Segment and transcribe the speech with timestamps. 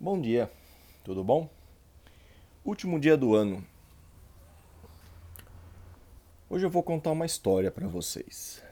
[0.00, 0.48] Bom dia,
[1.02, 1.50] tudo bom?
[2.64, 3.64] Último dia do ano.
[6.48, 8.62] Hoje eu vou contar uma história para vocês.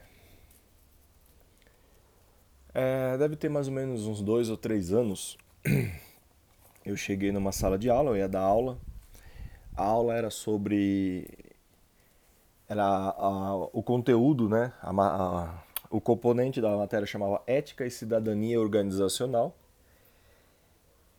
[2.73, 5.37] É, deve ter mais ou menos uns dois ou três anos.
[6.87, 8.79] Eu cheguei numa sala de aula, eu ia dar aula.
[9.75, 11.29] A aula era sobre.
[12.69, 14.73] Era a, o conteúdo, né?
[14.81, 19.53] A, o componente da matéria chamava Ética e Cidadania Organizacional.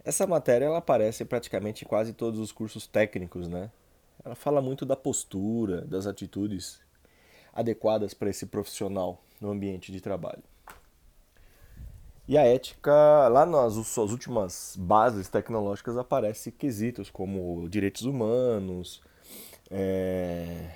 [0.08, 3.70] Essa matéria ela aparece praticamente em quase todos os cursos técnicos, né?
[4.24, 6.80] Ela fala muito da postura, das atitudes
[7.54, 10.42] adequadas para esse profissional no ambiente de trabalho.
[12.26, 19.04] E a ética, lá nas suas últimas bases tecnológicas, aparece quesitos como direitos humanos,
[19.70, 20.70] é,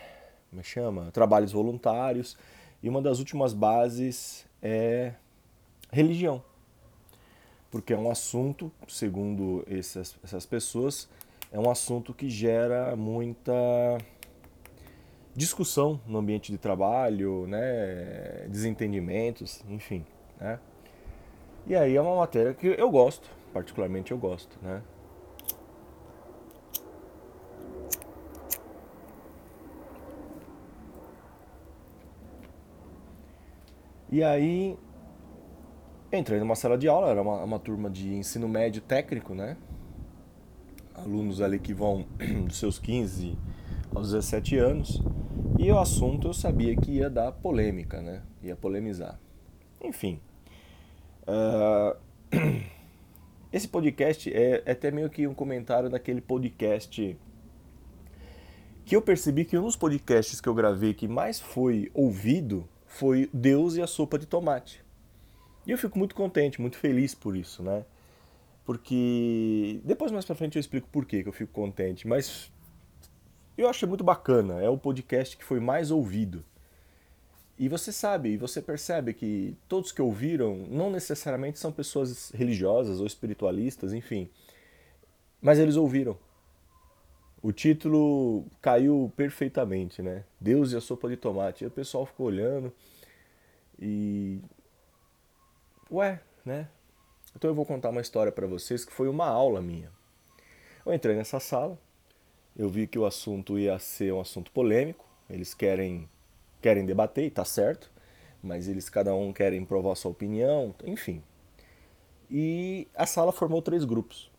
[0.50, 1.10] como é chama?
[1.10, 2.36] trabalhos voluntários,
[2.84, 5.14] e uma das últimas bases é
[5.90, 6.44] religião
[7.72, 11.10] porque é um assunto, segundo essas, essas pessoas,
[11.52, 13.42] é um assunto que gera muita
[15.34, 20.06] discussão no ambiente de trabalho, né, desentendimentos, enfim,
[20.40, 20.60] né?
[21.66, 24.82] E aí é uma matéria que eu gosto, particularmente eu gosto, né?
[34.12, 34.78] E aí
[36.14, 39.56] Entrei numa sala de aula, era uma, uma turma de ensino médio técnico, né?
[40.94, 42.06] Alunos ali que vão
[42.46, 43.38] dos seus 15
[43.96, 45.02] aos 17 anos.
[45.58, 48.24] E o assunto eu sabia que ia dar polêmica, né?
[48.44, 49.18] Ia polemizar.
[49.82, 50.20] Enfim.
[51.24, 51.96] Uh,
[53.54, 57.18] esse podcast é, é até meio que um comentário daquele podcast
[58.84, 63.30] que eu percebi que um dos podcasts que eu gravei que mais foi ouvido foi
[63.34, 64.84] Deus e a sopa de tomate.
[65.66, 67.86] E eu fico muito contente, muito feliz por isso, né?
[68.66, 72.52] Porque depois mais pra frente eu explico por que eu fico contente, mas
[73.58, 76.44] eu achei muito bacana, é o podcast que foi mais ouvido.
[77.60, 83.00] E você sabe, e você percebe que todos que ouviram não necessariamente são pessoas religiosas
[83.00, 84.30] ou espiritualistas, enfim.
[85.40, 86.18] Mas eles ouviram.
[87.42, 90.24] O título caiu perfeitamente, né?
[90.40, 91.64] Deus e a sopa de tomate.
[91.64, 92.74] E o pessoal ficou olhando
[93.80, 94.40] e
[95.92, 96.68] ué, né?
[97.36, 99.92] Então eu vou contar uma história para vocês que foi uma aula minha.
[100.86, 101.78] Eu entrei nessa sala,
[102.56, 106.10] eu vi que o assunto ia ser um assunto polêmico, eles querem
[106.62, 107.92] querem debater, e tá certo,
[108.42, 111.24] mas eles cada um querem provar sua opinião, enfim.
[112.30, 114.32] E a sala formou três grupos.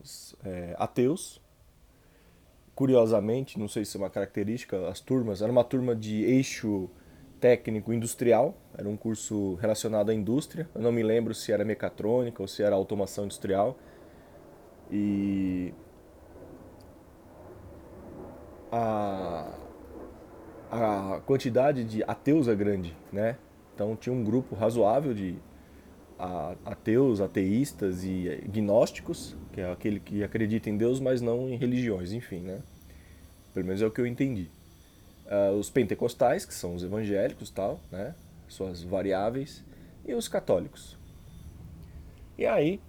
[0.00, 1.40] Os, é, ateus,
[2.74, 6.88] curiosamente, não sei se é uma característica, as turmas, era uma turma de eixo
[7.42, 10.68] técnico industrial, era um curso relacionado à indústria.
[10.72, 13.76] Eu não me lembro se era mecatrônica ou se era automação industrial.
[14.88, 15.74] E
[18.70, 19.58] a,
[20.70, 23.36] a quantidade de ateus é grande, né?
[23.74, 25.34] Então tinha um grupo razoável de
[26.64, 32.12] ateus, ateístas e gnósticos, que é aquele que acredita em Deus, mas não em religiões,
[32.12, 32.60] enfim, né?
[33.52, 34.48] Pelo menos é o que eu entendi
[35.32, 38.14] uh, os pentecostais, que são os evangélicos tal, né?
[38.46, 39.64] Suas variáveis,
[40.04, 40.98] e os católicos.
[42.36, 42.80] E aí,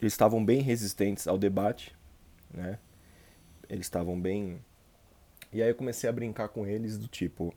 [0.00, 1.94] eles estavam bem resistentes ao debate,
[2.52, 2.78] né?
[3.68, 4.58] Eles estavam bem.
[5.52, 7.52] E aí eu comecei a brincar com eles do tipo.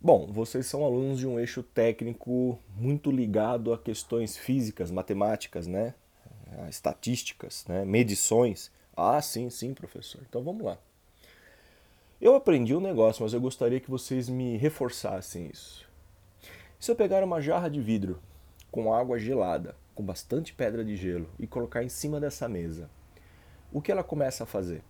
[0.00, 5.94] Bom, vocês são alunos de um eixo técnico muito ligado a questões físicas, matemáticas, né?
[6.68, 7.84] Estatísticas, né?
[7.84, 8.70] medições.
[9.00, 10.20] Ah, sim, sim, professor.
[10.28, 10.76] Então vamos lá.
[12.20, 15.88] Eu aprendi um negócio, mas eu gostaria que vocês me reforçassem isso.
[16.80, 18.20] Se eu pegar uma jarra de vidro
[18.72, 22.90] com água gelada, com bastante pedra de gelo e colocar em cima dessa mesa,
[23.72, 24.82] o que ela começa a fazer?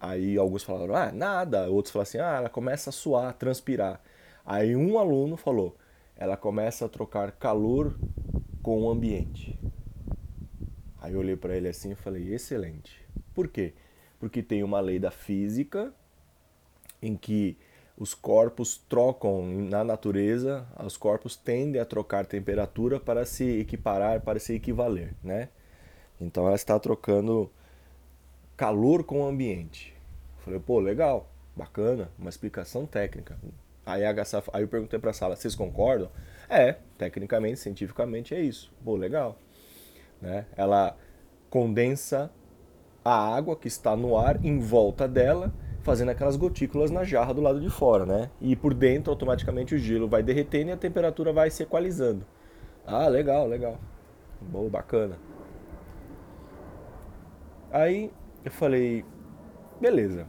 [0.00, 1.70] Aí alguns falaram, ah, nada.
[1.70, 4.00] Outros falaram assim, ah, ela começa a suar, a transpirar.
[4.44, 5.76] Aí um aluno falou,
[6.16, 7.96] ela começa a trocar calor
[8.60, 9.56] com o ambiente.
[11.00, 13.04] Aí eu olhei para ele assim e falei: excelente.
[13.34, 13.74] Por quê?
[14.18, 15.92] Porque tem uma lei da física
[17.00, 17.56] em que
[17.96, 24.38] os corpos trocam na natureza, os corpos tendem a trocar temperatura para se equiparar, para
[24.38, 25.48] se equivaler, né?
[26.20, 27.50] Então ela está trocando
[28.56, 29.94] calor com o ambiente.
[30.38, 33.36] Eu falei, pô, legal, bacana, uma explicação técnica.
[33.84, 34.10] Aí, a
[34.52, 36.10] aí eu perguntei para a sala, vocês concordam?
[36.48, 38.72] É, tecnicamente, cientificamente é isso.
[38.84, 39.38] Pô, legal.
[40.20, 40.46] Né?
[40.56, 40.96] Ela
[41.50, 42.30] condensa
[43.04, 47.40] a água que está no ar em volta dela, fazendo aquelas gotículas na jarra do
[47.40, 48.30] lado de fora, né?
[48.40, 52.26] E por dentro automaticamente o gelo vai derretendo e a temperatura vai se equalizando.
[52.86, 53.78] Ah, legal, legal.
[54.40, 55.16] Boa, bacana.
[57.70, 58.10] Aí
[58.44, 59.04] eu falei,
[59.80, 60.26] beleza.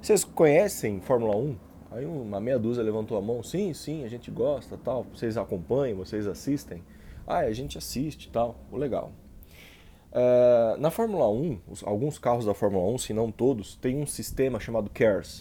[0.00, 1.56] Vocês conhecem Fórmula 1?
[1.92, 5.06] Aí uma meia dúzia levantou a mão, sim, sim, a gente gosta, tal.
[5.14, 6.82] Vocês acompanham, vocês assistem?
[7.26, 8.56] Ah, a gente assiste, tal.
[8.72, 9.12] Legal.
[10.12, 14.06] Uh, na Fórmula 1, os, alguns carros da Fórmula 1, se não todos, tem um
[14.06, 15.40] sistema chamado CARES.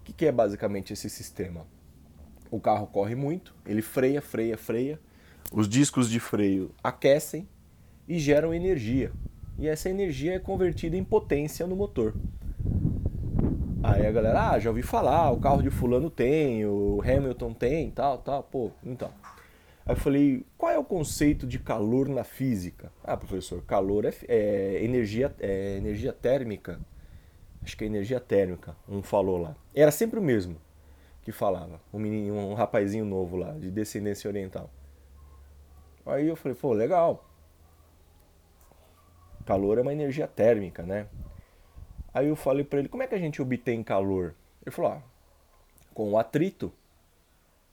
[0.00, 1.66] O que, que é basicamente esse sistema?
[2.50, 4.98] O carro corre muito, ele freia, freia, freia.
[5.52, 7.48] Os discos de freio aquecem
[8.08, 9.12] e geram energia.
[9.58, 12.14] E essa energia é convertida em potência no motor.
[13.82, 17.90] Aí a galera, ah, já ouvi falar, o carro de fulano tem, o Hamilton tem,
[17.90, 19.10] tal, tal, pô, então.
[19.86, 22.92] Aí eu falei, qual é o conceito de calor na física?
[23.04, 26.80] Ah, professor, calor é, é energia, é energia térmica.
[27.62, 29.56] Acho que é energia térmica, um falou lá.
[29.72, 30.56] Era sempre o mesmo
[31.22, 34.70] que falava, um menino, um rapazinho novo lá, de descendência oriental.
[36.04, 37.24] Aí eu falei, pô, legal.
[39.44, 41.06] Calor é uma energia térmica, né?
[42.12, 44.34] Aí eu falei para ele, como é que a gente obtém calor?
[44.64, 45.02] Ele falou, ah,
[45.94, 46.72] com o atrito.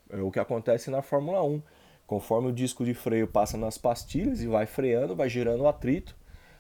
[0.09, 1.61] É o que acontece na Fórmula 1.
[2.05, 6.15] Conforme o disco de freio passa nas pastilhas e vai freando, vai gerando o atrito.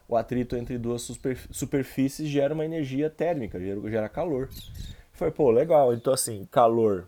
[0.07, 1.09] O atrito entre duas
[1.51, 4.49] superfícies gera uma energia térmica, gera, calor.
[5.11, 5.93] Foi, pô, legal.
[5.93, 7.07] Então, assim, calor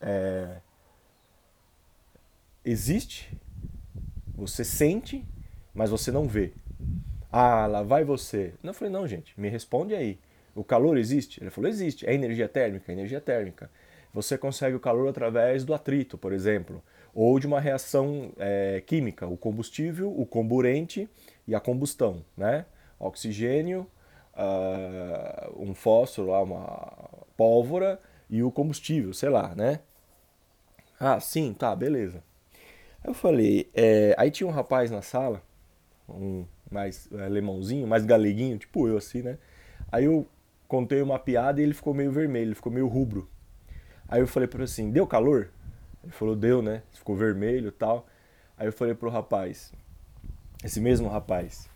[0.00, 0.56] é...
[2.64, 3.30] existe,
[4.34, 5.24] você sente,
[5.74, 6.52] mas você não vê.
[7.30, 8.54] Ah, lá vai você.
[8.62, 10.18] Não, eu falei, não, gente, me responde aí.
[10.54, 11.42] O calor existe?
[11.42, 12.06] Ele falou, existe.
[12.06, 12.90] É energia térmica?
[12.90, 13.70] É energia térmica.
[14.12, 16.82] Você consegue o calor através do atrito, por exemplo,
[17.14, 21.08] ou de uma reação é, química, o combustível, o comburente
[21.46, 22.66] e a combustão, né?
[22.98, 23.86] Oxigênio,
[24.34, 29.80] uh, um fósforo, uma pólvora e o combustível, sei lá, né?
[30.98, 32.22] Ah, sim, tá, beleza.
[33.02, 34.14] Eu falei, é...
[34.18, 35.42] aí tinha um rapaz na sala,
[36.08, 39.38] um mais é, alemãozinho, mais galeguinho, tipo eu assim, né?
[39.90, 40.26] Aí eu
[40.68, 43.28] contei uma piada e ele ficou meio vermelho, ele ficou meio rubro.
[44.10, 45.48] Aí eu falei para ele assim, deu calor?
[46.02, 46.82] Ele falou, deu, né?
[46.92, 48.06] Ficou vermelho e tal.
[48.58, 49.72] Aí eu falei pro rapaz,
[50.62, 51.66] esse mesmo rapaz,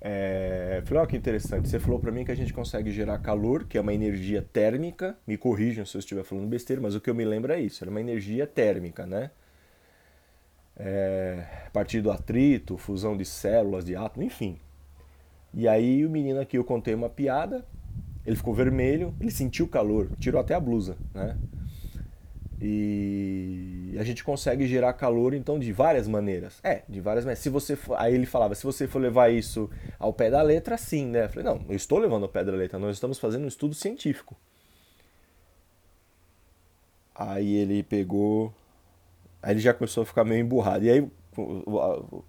[0.00, 0.82] é...
[0.84, 3.64] falei, ó, oh, que interessante, você falou para mim que a gente consegue gerar calor,
[3.64, 7.08] que é uma energia térmica, me corrijam se eu estiver falando besteira, mas o que
[7.08, 9.30] eu me lembro é isso, era uma energia térmica, né?
[10.82, 14.58] é, a partir do atrito, fusão de células, de átomos, enfim.
[15.52, 17.64] E aí o menino aqui, eu contei uma piada,
[18.30, 21.36] ele ficou vermelho, ele sentiu calor, tirou até a blusa, né?
[22.62, 26.60] E a gente consegue gerar calor então de várias maneiras.
[26.62, 27.42] É, de várias maneiras.
[27.42, 29.68] Se você for, aí ele falava, se você for levar isso
[29.98, 31.24] ao pé da letra, sim, né?
[31.24, 33.74] Eu falei, não, eu estou levando ao pé da letra, nós estamos fazendo um estudo
[33.74, 34.36] científico.
[37.14, 38.52] Aí ele pegou,
[39.42, 40.84] Aí ele já começou a ficar meio emburrado.
[40.84, 41.10] E aí,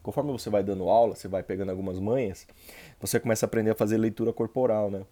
[0.01, 2.47] conforme você vai dando aula, você vai pegando algumas manhas,
[3.00, 5.06] você começa a aprender a fazer leitura corporal, né?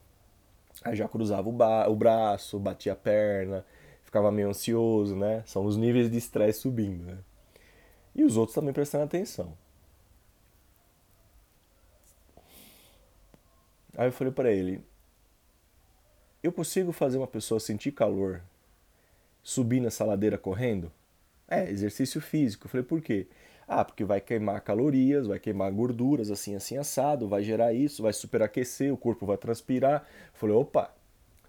[0.84, 3.66] Aí já cruzava o, o braço, batia a perna,
[4.04, 5.44] ficava meio ansioso, né?
[5.46, 7.18] São os níveis de estresse subindo, né?
[8.16, 9.54] E os outros também prestando atenção.
[13.98, 14.84] Aí eu falei para ele:
[16.42, 18.42] Eu consigo fazer uma pessoa sentir calor
[19.44, 20.92] subir nessa ladeira correndo?
[21.48, 22.66] É, exercício físico.
[22.66, 23.28] Eu falei, por quê?
[23.72, 28.12] Ah, porque vai queimar calorias, vai queimar gorduras, assim, assim, assado, vai gerar isso, vai
[28.12, 30.08] superaquecer, o corpo vai transpirar.
[30.34, 30.92] Falei, opa,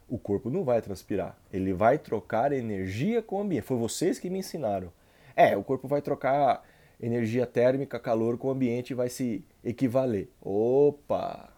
[0.06, 1.34] o corpo não vai transpirar.
[1.50, 3.64] Ele vai trocar energia com o ambiente.
[3.64, 4.92] Foi vocês que me ensinaram.
[5.34, 6.62] É, o corpo vai trocar
[7.00, 10.28] energia térmica, calor com o ambiente e vai se equivaler.
[10.42, 11.48] Opa!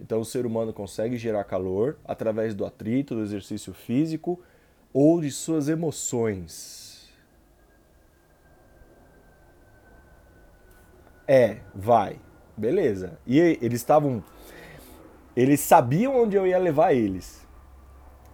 [0.00, 4.42] Então o ser humano consegue gerar calor através do atrito, do exercício físico
[4.92, 6.89] ou de suas emoções.
[11.32, 12.16] É, vai.
[12.56, 13.16] Beleza.
[13.24, 14.20] E eles estavam.
[15.36, 17.46] Eles sabiam onde eu ia levar eles.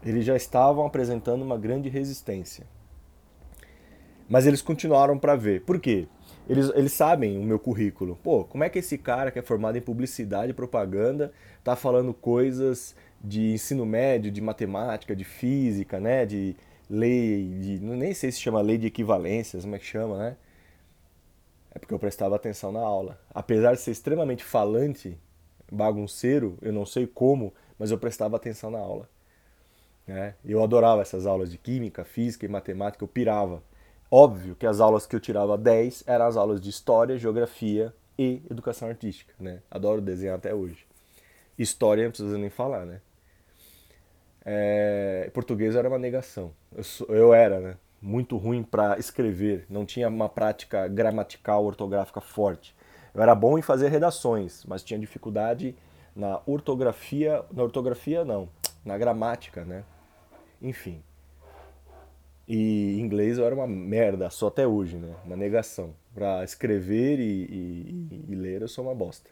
[0.03, 2.67] Eles já estavam apresentando uma grande resistência.
[4.27, 5.61] Mas eles continuaram para ver.
[5.61, 6.09] Por quê?
[6.49, 8.19] Eles, eles sabem o meu currículo.
[8.25, 12.15] Pô, como é que esse cara que é formado em publicidade e propaganda tá falando
[12.15, 16.25] coisas de ensino médio, de matemática, de física, né?
[16.25, 16.57] De
[16.89, 20.37] lei, de, nem sei se chama lei de equivalências, como é que chama, né?
[21.77, 23.21] É porque eu prestava atenção na aula.
[23.35, 25.19] Apesar de ser extremamente falante,
[25.71, 29.07] bagunceiro, eu não sei como, mas eu prestava atenção na aula.
[30.07, 30.35] Né?
[30.43, 33.63] Eu adorava essas aulas de química, física e matemática, eu pirava.
[34.11, 38.41] Óbvio que as aulas que eu tirava 10 eram as aulas de história, geografia e
[38.51, 39.35] educação artística.
[39.39, 39.61] Né?
[39.71, 40.87] Adoro desenhar até hoje.
[41.59, 43.03] História não precisa nem falar, né?
[44.47, 45.31] É...
[45.35, 46.55] Português era uma negação.
[46.75, 47.77] Eu, eu era, né?
[48.07, 52.73] Muito ruim para escrever, não tinha uma prática gramatical, ortográfica forte.
[53.13, 55.75] Eu era bom em fazer redações, mas tinha dificuldade
[56.15, 58.49] na ortografia, na ortografia não,
[58.85, 59.85] na gramática, né?
[60.63, 61.03] Enfim.
[62.47, 65.13] E inglês eu era uma merda, só até hoje, né?
[65.25, 65.93] Uma negação.
[66.15, 69.29] Para escrever e, e, e, ler eu sou uma bosta.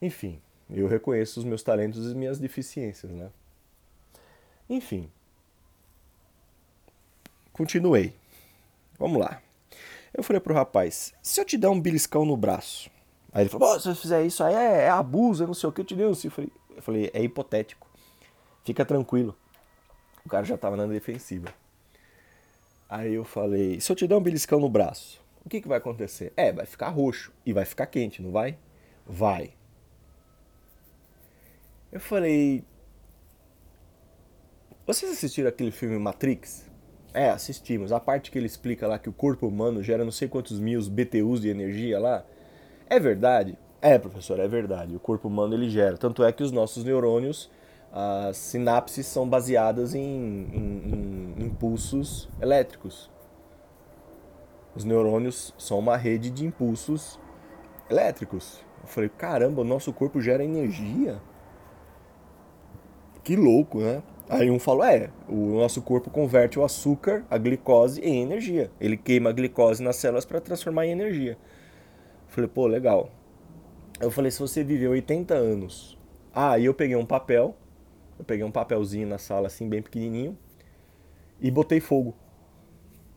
[0.00, 3.28] Enfim, eu reconheço os meus talentos e minhas deficiências, né?
[4.70, 5.10] Enfim.
[7.58, 8.14] Continuei.
[8.96, 9.42] Vamos lá.
[10.14, 12.88] Eu falei pro rapaz, se eu te der um beliscão no braço.
[13.32, 15.72] Aí ele falou, se eu fizer isso aí é, é abuso, é não sei o
[15.72, 16.06] que, eu te dei.
[16.06, 17.90] Eu falei, eu falei, é hipotético.
[18.64, 19.36] Fica tranquilo.
[20.24, 21.52] O cara já tava na defensiva.
[22.88, 25.78] Aí eu falei, se eu te der um beliscão no braço, o que, que vai
[25.78, 26.32] acontecer?
[26.36, 28.56] É, vai ficar roxo e vai ficar quente, não vai?
[29.04, 29.52] Vai.
[31.90, 32.64] Eu falei,
[34.86, 36.67] vocês assistiram aquele filme Matrix?
[37.14, 37.92] É, assistimos.
[37.92, 40.80] A parte que ele explica lá que o corpo humano gera não sei quantos mil
[40.88, 42.24] BTUs de energia lá.
[42.88, 43.56] É verdade?
[43.80, 44.94] É, professor, é verdade.
[44.94, 45.96] O corpo humano ele gera.
[45.96, 47.50] Tanto é que os nossos neurônios
[47.92, 53.10] as sinapses são baseadas em, em, em, impulsos elétricos.
[54.74, 57.18] Os neurônios são uma rede de impulsos
[57.90, 58.60] elétricos.
[58.82, 61.20] Eu falei, caramba, o nosso corpo gera energia?
[63.24, 64.02] Que louco, né?
[64.28, 68.70] Aí um falou, é, o nosso corpo converte o açúcar, a glicose, em energia.
[68.80, 71.32] Ele queima a glicose nas células para transformar em energia.
[71.32, 73.10] Eu falei, pô, legal.
[74.00, 75.96] Eu falei, se você viver 80 anos...
[76.32, 77.56] Ah, aí eu peguei um papel
[78.18, 80.36] eu peguei um papelzinho na sala, assim, bem pequenininho,
[81.40, 82.16] e botei fogo.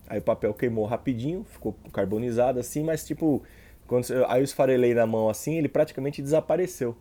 [0.07, 3.41] Aí o papel queimou rapidinho, ficou carbonizado assim, mas tipo,
[3.87, 6.95] quando aí eu esfarelei na mão assim, ele praticamente desapareceu.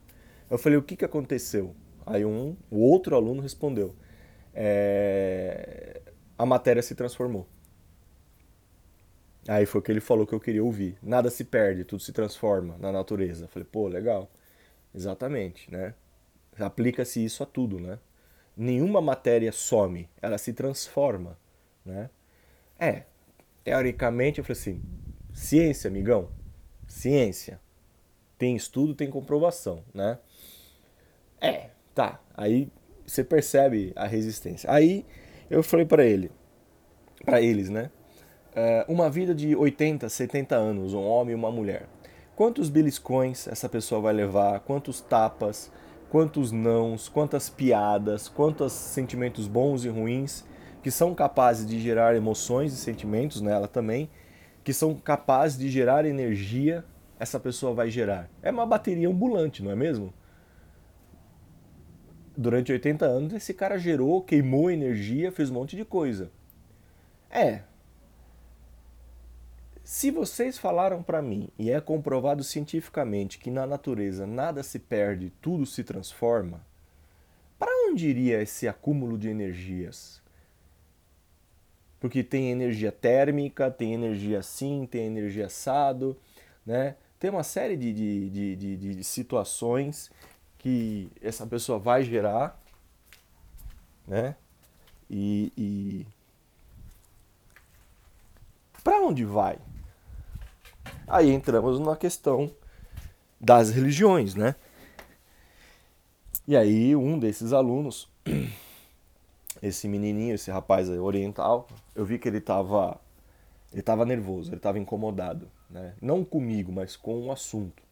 [0.49, 1.75] Eu falei, o que, que aconteceu?
[2.11, 3.95] Aí um, o outro aluno respondeu,
[4.53, 6.01] é...
[6.37, 7.47] a matéria se transformou.
[9.49, 10.99] Aí foi o que ele falou que eu queria ouvir.
[11.03, 13.49] Nada se perde, tudo se transforma na natureza.
[13.49, 14.31] Falei, pô, legal.
[14.95, 15.95] Exatamente, né?
[16.59, 17.99] aplica-se isso a tudo, né?
[18.57, 21.39] Nenhuma matéria some, ela se transforma,
[21.85, 22.11] né?
[22.79, 23.05] É,
[23.65, 24.83] teoricamente eu falei assim,
[25.33, 26.31] ciência, amigão,
[26.87, 27.61] ciência.
[28.37, 30.19] Tem estudo, tem comprovação, né?
[31.41, 32.21] É, tá.
[32.37, 32.69] Aí
[33.07, 34.71] você percebe a resistência.
[34.71, 35.05] Aí
[35.51, 36.31] eu falei para ele,
[37.25, 37.91] para eles, né?
[38.55, 41.87] É, uma vida de 80, 70 anos, um homem e uma mulher.
[42.35, 44.61] Quantos beliscões essa pessoa vai levar?
[44.61, 45.71] Quantos tapas?
[46.11, 50.45] quantos nãos, quantas piadas, quantos sentimentos bons e ruins
[50.83, 54.11] que são capazes de gerar emoções e sentimentos nela também,
[54.65, 56.85] que são capazes de gerar energia,
[57.19, 58.31] essa pessoa vai gerar.
[58.43, 60.13] É uma bateria ambulante, não é mesmo?
[62.37, 66.31] Durante 80 anos, esse cara gerou, queimou energia, fez um monte de coisa.
[67.31, 67.63] É,
[69.91, 75.33] se vocês falaram para mim e é comprovado cientificamente que na natureza nada se perde,
[75.43, 76.65] tudo se transforma,
[77.59, 80.23] para onde iria esse acúmulo de energias?
[81.99, 86.17] Porque tem energia térmica, tem energia assim, tem energia assado,
[86.65, 86.95] né?
[87.19, 90.09] Tem uma série de, de, de, de, de situações
[90.61, 92.61] que essa pessoa vai gerar,
[94.07, 94.37] né?
[95.09, 96.07] E, e...
[98.85, 99.59] para onde vai?
[101.07, 102.55] Aí entramos na questão
[103.41, 104.55] das religiões, né?
[106.47, 108.09] E aí um desses alunos,
[109.63, 113.01] esse menininho, esse rapaz oriental, eu vi que ele estava
[113.73, 115.95] ele tava nervoso, ele estava incomodado, né?
[116.03, 117.83] Não comigo, mas com o assunto.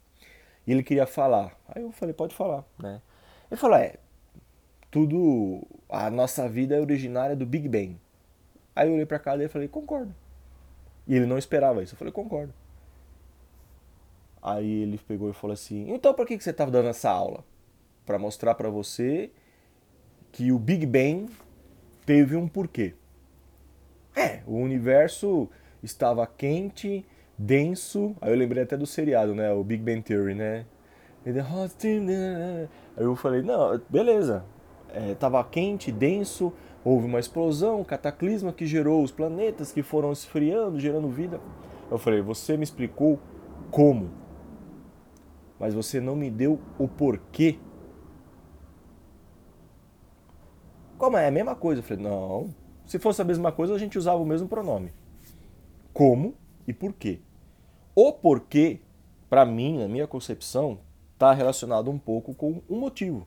[0.68, 1.58] E ele queria falar.
[1.66, 3.00] Aí eu falei, pode falar, né?
[3.50, 3.94] Ele falou, é,
[4.90, 7.98] tudo, a nossa vida é originária do Big Bang.
[8.76, 10.14] Aí eu olhei para cá e falei, concordo.
[11.06, 11.94] E ele não esperava isso.
[11.94, 12.52] Eu falei, concordo.
[14.42, 17.42] Aí ele pegou e falou assim: Então, por que você estava dando essa aula?
[18.04, 19.30] Para mostrar para você
[20.30, 21.32] que o Big Bang
[22.04, 22.94] teve um porquê.
[24.14, 25.48] É, o universo
[25.82, 27.06] estava quente,
[27.38, 28.16] denso.
[28.20, 29.52] Aí eu lembrei até do seriado, né?
[29.52, 30.66] O Big Bang Theory, né?
[31.24, 34.44] Aí eu falei: Não, beleza.
[34.90, 36.52] É, tava quente, denso,
[36.82, 41.40] houve uma explosão, um cataclisma que gerou os planetas que foram esfriando, gerando vida.
[41.90, 43.18] Eu falei: Você me explicou
[43.70, 44.10] como?
[45.58, 47.58] mas você não me deu o porquê.
[50.96, 51.80] Como é a mesma coisa?
[51.80, 52.54] Eu falei, não.
[52.86, 54.92] Se fosse a mesma coisa, a gente usava o mesmo pronome.
[55.92, 56.34] Como
[56.66, 57.20] e por quê.
[58.00, 58.78] O porquê,
[59.28, 60.78] para mim, na minha concepção,
[61.14, 63.26] está relacionado um pouco com um motivo.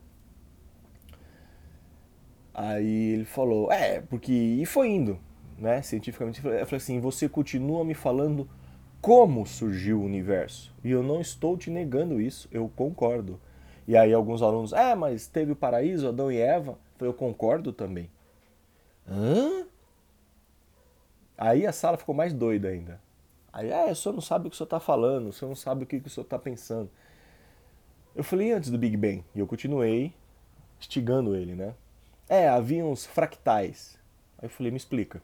[2.54, 4.32] Aí ele falou, é, porque.
[4.32, 5.20] E foi indo.
[5.58, 8.50] né, cientificamente, eu falei assim, você continua me falando
[9.02, 10.74] como surgiu o universo.
[10.86, 13.42] E eu não estou te negando isso, eu concordo.
[13.86, 16.72] E aí alguns alunos, é, mas teve o paraíso, Adão e Eva.
[16.72, 18.10] Eu falei, eu concordo também.
[19.06, 19.66] Hã?
[21.38, 23.02] Aí a sala ficou mais doida ainda.
[23.54, 25.56] Aí, é, o senhor não sabe o que o senhor está falando, o senhor não
[25.56, 26.90] sabe o que o senhor está pensando.
[28.16, 30.14] Eu falei antes do Big Bang, e eu continuei
[30.80, 31.74] instigando ele, né?
[32.28, 33.98] É, havia uns fractais.
[34.38, 35.22] Aí eu falei, me explica.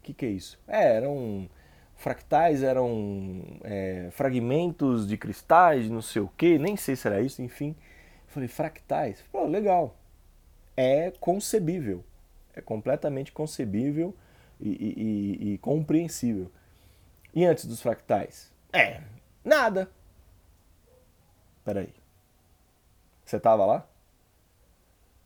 [0.00, 0.58] O que, que é isso?
[0.66, 1.48] É, eram
[1.96, 7.42] fractais, eram é, fragmentos de cristais, não sei o que, nem sei se era isso,
[7.42, 7.74] enfim.
[8.28, 9.24] Falei, fractais?
[9.32, 9.96] Pô, legal.
[10.76, 12.04] É concebível.
[12.54, 14.14] É completamente concebível
[14.60, 16.50] e, e, e, e compreensível.
[17.38, 18.52] E antes dos fractais?
[18.72, 19.00] É,
[19.44, 19.88] nada.
[21.64, 21.94] Peraí.
[23.24, 23.88] Você estava lá?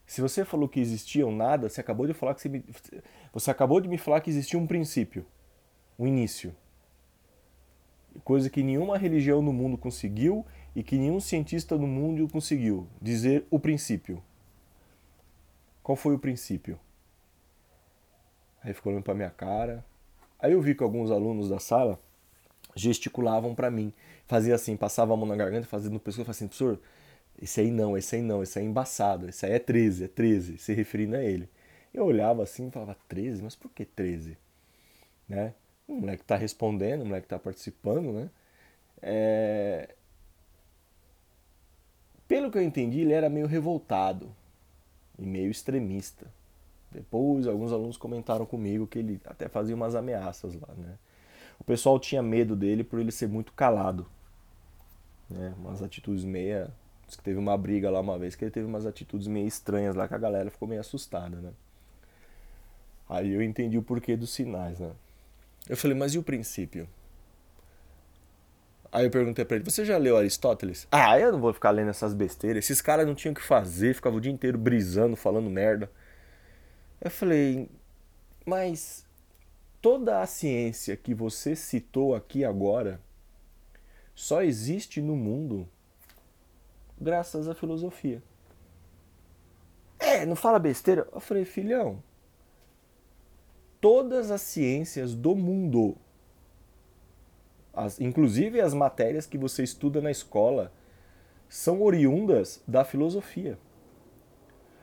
[0.05, 2.63] Se você falou que existiam nada, você acabou de falar que você, me,
[3.33, 5.25] você acabou de me falar que existia um princípio,
[5.99, 6.55] um início.
[8.23, 10.45] Coisa que nenhuma religião no mundo conseguiu
[10.77, 14.23] e que nenhum cientista no mundo conseguiu dizer o princípio.
[15.83, 16.79] Qual foi o princípio?
[18.63, 19.83] Aí ficou olhando para minha cara.
[20.43, 22.01] Aí eu vi que alguns alunos da sala
[22.75, 23.93] gesticulavam para mim.
[24.27, 26.81] Fazia assim, passava a mão na garganta, fazia no pescoço, falava assim, professor,
[27.41, 30.09] esse aí não, esse aí não, esse aí é embaçado, esse aí é 13, é
[30.09, 31.49] 13, se referindo a ele.
[31.95, 33.43] Eu olhava assim e falava, 13?
[33.43, 34.37] Mas por que 13?
[35.29, 35.55] Né?
[35.87, 38.31] O moleque tá respondendo, o moleque tá participando, né?
[39.01, 39.95] É...
[42.27, 44.35] Pelo que eu entendi, ele era meio revoltado
[45.19, 46.27] e meio extremista.
[46.93, 50.99] Depois, alguns alunos comentaram comigo que ele até fazia umas ameaças lá, né?
[51.59, 54.07] O pessoal tinha medo dele por ele ser muito calado,
[55.29, 55.55] né?
[55.59, 56.71] Umas atitudes meia...
[57.07, 59.95] Diz que teve uma briga lá uma vez que ele teve umas atitudes meio estranhas
[59.95, 61.51] lá que a galera ficou meio assustada, né?
[63.09, 64.93] Aí eu entendi o porquê dos sinais, né?
[65.69, 66.89] Eu falei, mas e o princípio?
[68.91, 70.87] Aí eu perguntei pra ele, você já leu Aristóteles?
[70.91, 72.65] Ah, eu não vou ficar lendo essas besteiras.
[72.65, 75.91] Esses caras não tinham o que fazer, ficavam o dia inteiro brisando, falando merda.
[77.03, 77.69] Eu falei,
[78.47, 79.05] mas
[79.81, 83.01] toda a ciência que você citou aqui agora
[84.15, 85.69] só existe no mundo
[87.01, 88.23] graças à filosofia.
[89.99, 91.09] É, não fala besteira.
[91.13, 92.01] Eu falei, filhão,
[93.81, 95.97] todas as ciências do mundo,
[97.75, 100.73] as, inclusive as matérias que você estuda na escola,
[101.49, 103.59] são oriundas da filosofia.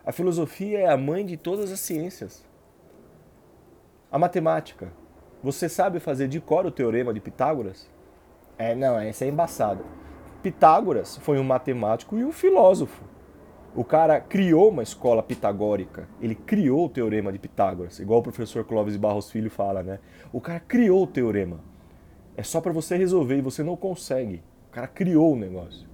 [0.10, 2.43] A filosofia é a mãe de todas as ciências.
[4.12, 4.91] A matemática.
[5.43, 7.88] Você sabe fazer de cor o teorema de Pitágoras?
[8.58, 9.84] É, não, essa é embaçada.
[10.41, 13.04] Pitágoras foi um matemático e um filósofo.
[13.76, 16.10] O cara criou uma escola pitagórica.
[16.19, 20.00] Ele criou o teorema de Pitágoras, igual o professor Clóvis Barros Filho fala, né?
[20.34, 21.60] O cara criou o teorema.
[22.36, 24.41] É só para você resolver e você não consegue.
[24.69, 25.88] O cara criou o negócio.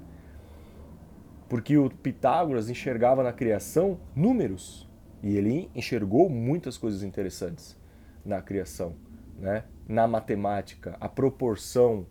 [1.55, 4.85] Porque o Pitágoras enxergava na criação números.
[5.23, 7.77] E ele enxergou muitas coisas interessantes
[8.25, 8.93] na criação,
[9.39, 9.63] né?
[9.87, 12.07] Na matemática, a proporção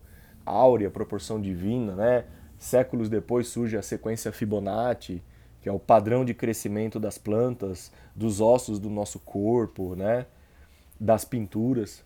[0.46, 2.24] áurea, a proporção divina, né?
[2.56, 5.22] Séculos depois surge a sequência Fibonacci,
[5.60, 10.24] que é o padrão de crescimento das plantas, dos ossos do nosso corpo, né?
[10.98, 12.02] Das pinturas.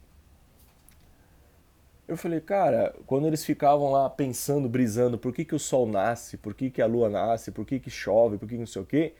[2.08, 6.38] Eu falei, cara, quando eles ficavam lá pensando, brisando, por que, que o sol nasce,
[6.38, 8.86] por que, que a lua nasce, por que, que chove, por que, não sei o
[8.86, 9.12] quê,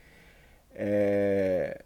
[0.73, 1.85] é...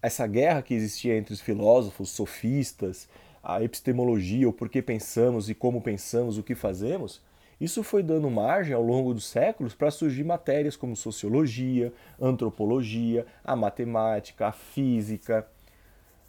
[0.00, 3.08] essa guerra que existia entre os filósofos, sofistas,
[3.42, 7.20] a epistemologia, o porquê pensamos e como pensamos, o que fazemos,
[7.60, 13.56] isso foi dando margem ao longo dos séculos para surgir matérias como sociologia, antropologia, a
[13.56, 15.46] matemática, a física,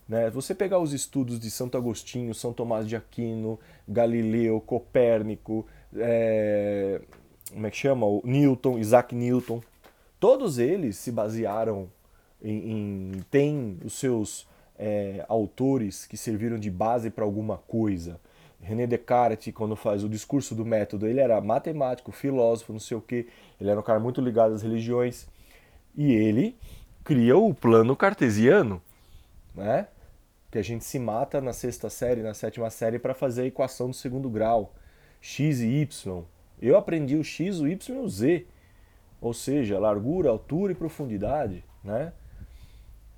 [0.08, 0.30] né?
[0.30, 5.66] Você pegar os estudos de Santo Agostinho, São Tomás de Aquino, Galileu, Copérnico,
[5.96, 7.02] é...
[7.52, 8.06] como é que chama?
[8.06, 9.62] O Newton, Isaac Newton,
[10.20, 11.90] todos eles se basearam
[12.42, 18.20] em, em tem os seus é, autores que serviram de base para alguma coisa.
[18.62, 23.02] René Descartes, quando faz o discurso do método, ele era matemático, filósofo, não sei o
[23.02, 23.28] que,
[23.60, 25.28] ele era um cara muito ligado às religiões,
[25.96, 26.56] e ele
[27.04, 28.82] cria o plano cartesiano,
[29.54, 29.88] né?
[30.56, 33.90] Que a gente se mata na sexta série, na sétima série para fazer a equação
[33.90, 34.74] do segundo grau,
[35.20, 36.24] x e y.
[36.62, 38.48] Eu aprendi o x, o y e o z,
[39.20, 42.14] ou seja, largura, altura e profundidade, né?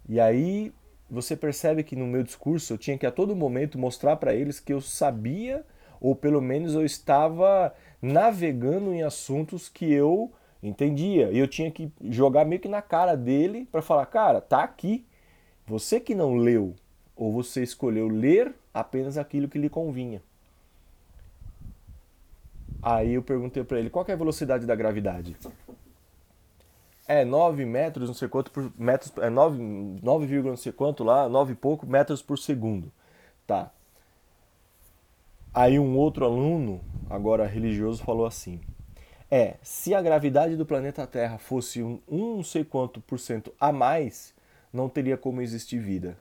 [0.10, 0.74] E aí
[1.08, 4.60] você percebe que no meu discurso eu tinha que a todo momento mostrar para eles
[4.60, 5.64] que eu sabia,
[6.02, 7.72] ou pelo menos eu estava
[8.02, 10.32] navegando em assuntos que eu
[10.64, 11.30] entendia.
[11.32, 15.06] E eu tinha que jogar meio que na cara dele para falar, cara, tá aqui.
[15.68, 16.74] Você que não leu,
[17.18, 20.22] ou você escolheu ler apenas aquilo que lhe convinha.
[22.82, 25.36] Aí eu perguntei para ele, qual é a velocidade da gravidade?
[27.08, 29.58] É 9 metros, não sei quanto por metros, é 9,
[30.04, 32.92] 9, não sei quanto lá, 9 e pouco metros por segundo.
[33.48, 33.72] Tá.
[35.54, 38.62] Aí um outro aluno, agora religioso, falou assim:
[39.32, 43.54] É, se a gravidade do planeta Terra fosse um, um não sei quanto por cento
[43.60, 44.36] a mais,
[44.72, 46.18] não teria como existir vida.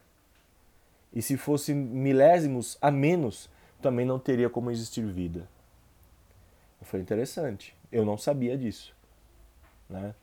[1.17, 3.49] E se fosse milésimos a menos,
[3.81, 5.49] também não teria como existir vida.
[6.83, 7.75] Foi interessante.
[7.91, 8.95] Eu não sabia disso.
[9.89, 10.15] Né?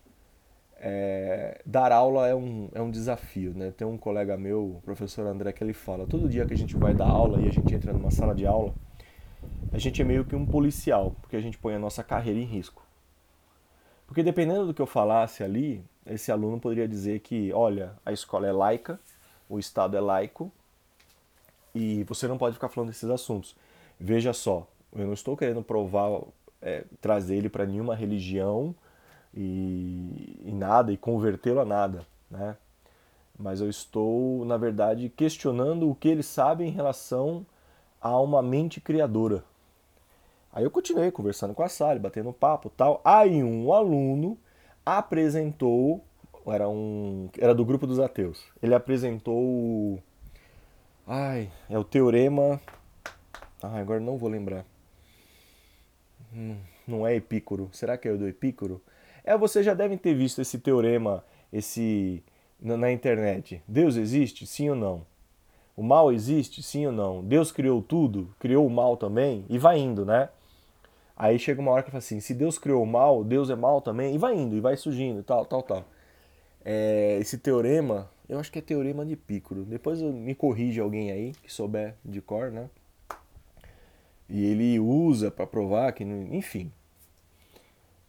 [0.78, 3.56] É, dar aula é um, é um desafio.
[3.56, 3.72] Né?
[3.72, 6.78] Tem um colega meu, o professor André, que ele fala: todo dia que a gente
[6.78, 8.72] vai dar aula e a gente entra numa sala de aula,
[9.72, 12.46] a gente é meio que um policial, porque a gente põe a nossa carreira em
[12.46, 12.86] risco.
[14.06, 18.46] Porque dependendo do que eu falasse ali, esse aluno poderia dizer que, olha, a escola
[18.46, 19.00] é laica,
[19.50, 20.52] o Estado é laico,
[21.74, 23.56] e você não pode ficar falando desses assuntos.
[24.00, 26.22] Veja só, eu não estou querendo provar
[26.62, 28.76] é, trazer ele para nenhuma religião
[29.34, 32.56] e, e nada, e convertê-lo a nada, né?
[33.38, 37.46] Mas eu estou, na verdade, questionando o que ele sabe em relação
[38.00, 39.44] a uma mente criadora.
[40.52, 43.02] Aí eu continuei conversando com a Sally, batendo papo tal.
[43.04, 44.38] Aí um aluno
[44.86, 46.04] apresentou,
[46.46, 48.46] era um, era do grupo dos ateus.
[48.62, 50.00] Ele apresentou,
[51.08, 52.60] ai, é o teorema,
[53.62, 54.66] ai, agora não vou lembrar.
[56.34, 57.70] Hum, não é Epícoro.
[57.72, 58.82] Será que é o do Epícoro?
[59.24, 62.24] É, vocês já devem ter visto esse teorema, esse
[62.60, 63.62] na, na internet.
[63.68, 64.46] Deus existe?
[64.46, 65.06] Sim ou não?
[65.76, 66.62] O mal existe?
[66.62, 67.24] Sim ou não?
[67.24, 68.34] Deus criou tudo?
[68.40, 69.46] Criou o mal também?
[69.50, 70.30] E vai indo, né?
[71.16, 73.82] Aí chega uma hora que fala assim: se Deus criou o mal, Deus é mal
[73.82, 74.16] também?
[74.16, 75.86] E vai indo, e vai surgindo, tal, tal, tal.
[76.66, 79.66] É, esse teorema, eu acho que é teorema de Epícoro.
[79.66, 82.70] Depois me corrige alguém aí que souber de cor, né?
[84.30, 86.72] E ele usa para provar que, enfim.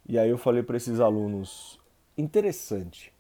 [0.07, 1.81] E aí eu falei para esses alunos,
[2.17, 3.13] interessante.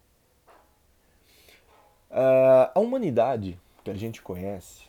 [2.10, 4.84] Uh, a humanidade que a gente conhece,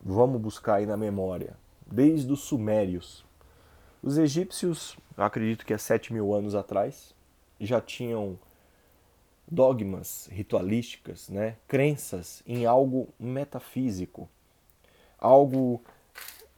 [0.00, 3.24] vamos buscar aí na memória, desde os sumérios.
[4.00, 7.15] Os egípcios, acredito que há 7 mil anos atrás,
[7.60, 8.38] já tinham
[9.48, 11.56] dogmas ritualísticas, né?
[11.68, 14.28] crenças em algo metafísico,
[15.18, 15.82] algo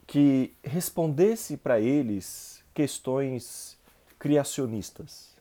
[0.06, 3.76] que respondesse para eles questões
[4.18, 5.36] criacionistas.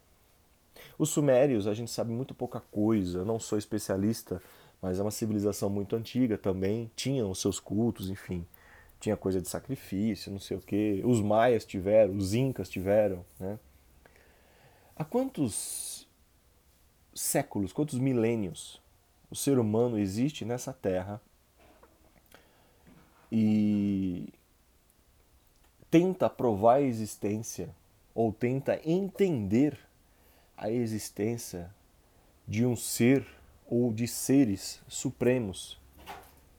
[0.99, 4.41] Os sumérios, a gente sabe muito pouca coisa, não sou especialista,
[4.81, 8.45] mas é uma civilização muito antiga também, tinham os seus cultos, enfim,
[8.99, 11.01] tinha coisa de sacrifício, não sei o que.
[11.05, 13.59] Os maias tiveram, os incas tiveram, né?
[14.99, 16.07] Há quantos
[17.13, 18.81] séculos, quantos milênios
[19.29, 21.21] o ser humano existe nessa terra
[23.31, 24.33] e
[25.91, 27.69] tenta provar a existência
[28.15, 29.77] ou tenta entender
[30.55, 31.69] a existência
[32.47, 33.23] de um ser
[33.67, 35.79] ou de seres supremos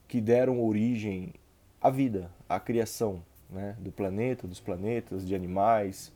[0.07, 1.35] que deram origem
[1.81, 3.21] à vida, à criação
[3.51, 6.13] né, do planeta, dos planetas, de animais.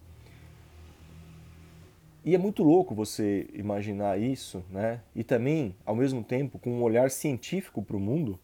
[2.24, 5.00] E é muito louco você imaginar isso, né?
[5.14, 8.38] E também, ao mesmo tempo, com um olhar científico para o mundo,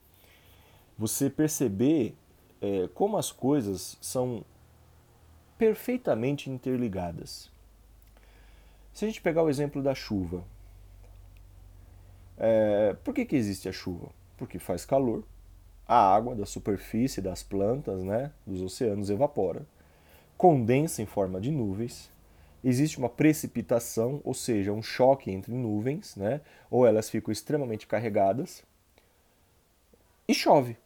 [0.99, 2.15] você perceber
[2.61, 4.45] é, como as coisas são
[5.57, 7.51] perfeitamente interligadas.
[8.93, 10.43] Se a gente pegar o exemplo da chuva,
[12.37, 14.09] é, por que, que existe a chuva?
[14.37, 15.23] Porque faz calor,
[15.87, 19.65] a água da superfície das plantas, né, dos oceanos evapora,
[20.37, 22.11] condensa em forma de nuvens,
[22.63, 26.41] existe uma precipitação, ou seja, um choque entre nuvens, né,
[26.71, 28.63] ou elas ficam extremamente carregadas,
[30.27, 30.77] e chove.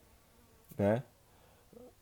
[0.78, 1.02] Né?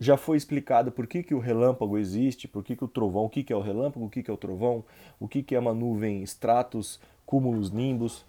[0.00, 3.28] já foi explicado por que, que o relâmpago existe, por que, que o trovão, o
[3.28, 4.82] que, que é o relâmpago, o que, que é o trovão,
[5.20, 8.24] o que, que é uma nuvem, stratos, cúmulos, nimbos.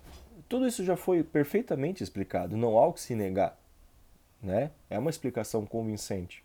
[0.49, 3.57] Tudo isso já foi perfeitamente explicado, não há o que se negar.
[4.43, 4.69] Né?
[4.89, 6.43] É uma explicação convincente.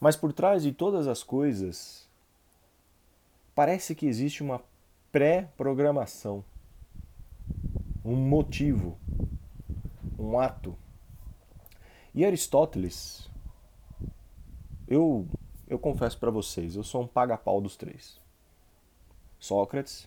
[0.00, 2.05] Mas por trás de todas as coisas,
[3.56, 4.62] parece que existe uma
[5.10, 6.44] pré-programação,
[8.04, 8.98] um motivo,
[10.18, 10.76] um ato.
[12.14, 13.30] E Aristóteles,
[14.86, 15.26] eu,
[15.66, 18.20] eu confesso para vocês, eu sou um paga-pau dos três.
[19.38, 20.06] Sócrates,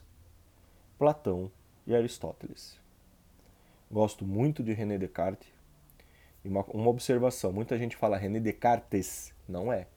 [1.00, 1.52] Platão
[1.88, 2.80] e Aristóteles.
[3.92, 5.50] Gosto muito de René Descartes.
[6.46, 9.88] E uma, uma observação, muita gente fala René Descartes, não é.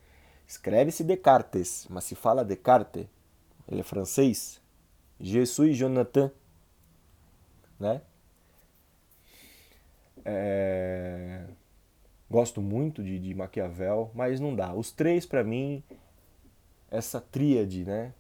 [0.47, 3.07] Escreve-se Descartes, mas se fala Descartes,
[3.69, 4.61] ele é francês.
[5.21, 6.31] Jesus Jonathan,
[7.79, 8.03] né?
[10.25, 11.47] É...
[12.31, 14.73] Gosto muito de, de Maquiavel, mas não dá.
[14.73, 15.83] Os três, para mim,
[16.91, 18.15] essa tríade, né?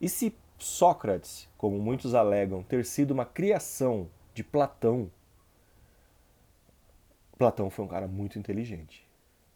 [0.00, 5.10] E se Sócrates, como muitos alegam, ter sido uma criação de Platão,
[7.38, 9.06] Platão foi um cara muito inteligente.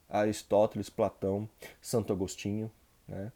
[0.09, 1.49] Aristóteles, Platão,
[1.81, 2.71] Santo Agostinho,
[3.07, 3.33] né?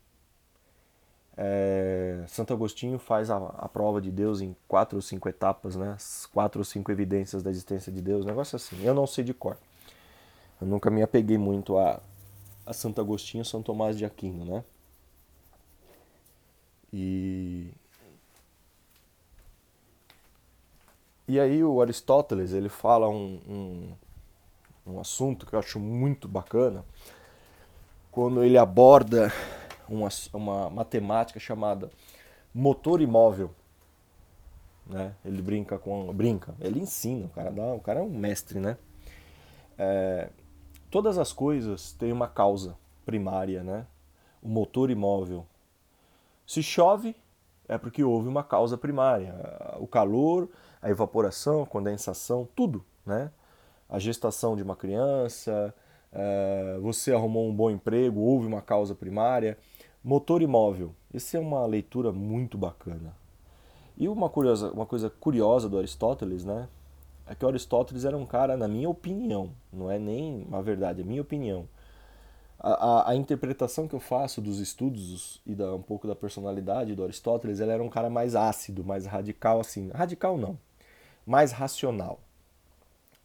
[1.37, 5.97] É, Santo Agostinho faz a, a, prova de Deus em quatro ou cinco etapas, né?
[6.33, 8.83] Quatro ou cinco evidências da existência de Deus, um negócio assim.
[8.85, 9.57] Eu não sei de cor.
[10.61, 12.01] Eu nunca me apeguei muito a,
[12.65, 14.65] a Santo Agostinho, São Tomás de Aquino, né?
[16.93, 17.73] E
[21.27, 26.85] e aí o Aristóteles ele fala um, um, um assunto que eu acho muito bacana
[28.13, 29.33] quando ele aborda
[29.89, 31.91] uma, uma matemática chamada
[32.55, 33.51] motor imóvel.
[34.87, 35.15] Né?
[35.25, 36.13] Ele brinca com.
[36.13, 38.77] brinca, ele ensina, o cara, dá, o cara é um mestre, né?
[39.79, 40.29] É,
[40.91, 43.87] todas as coisas têm uma causa primária, né?
[44.43, 45.47] O motor imóvel.
[46.47, 47.17] Se chove,
[47.67, 49.35] é porque houve uma causa primária.
[49.79, 50.49] O calor,
[50.83, 53.31] a evaporação, a condensação, tudo, né?
[53.89, 55.75] A gestação de uma criança,
[56.13, 59.59] é, você arrumou um bom emprego, houve uma causa primária.
[60.05, 60.95] Motor imóvel.
[61.15, 63.17] Essa é uma leitura muito bacana.
[63.97, 66.69] E uma, curiosa, uma coisa curiosa do Aristóteles, né?
[67.27, 71.01] É que o Aristóteles era um cara, na minha opinião, não é nem uma verdade,
[71.01, 71.67] é minha opinião.
[72.59, 76.95] A, a, a, interpretação que eu faço dos estudos e da, um pouco da personalidade
[76.95, 79.91] do Aristóteles, ele era um cara mais ácido, mais radical, assim.
[79.91, 80.59] Radical não,
[81.27, 82.21] mais racional.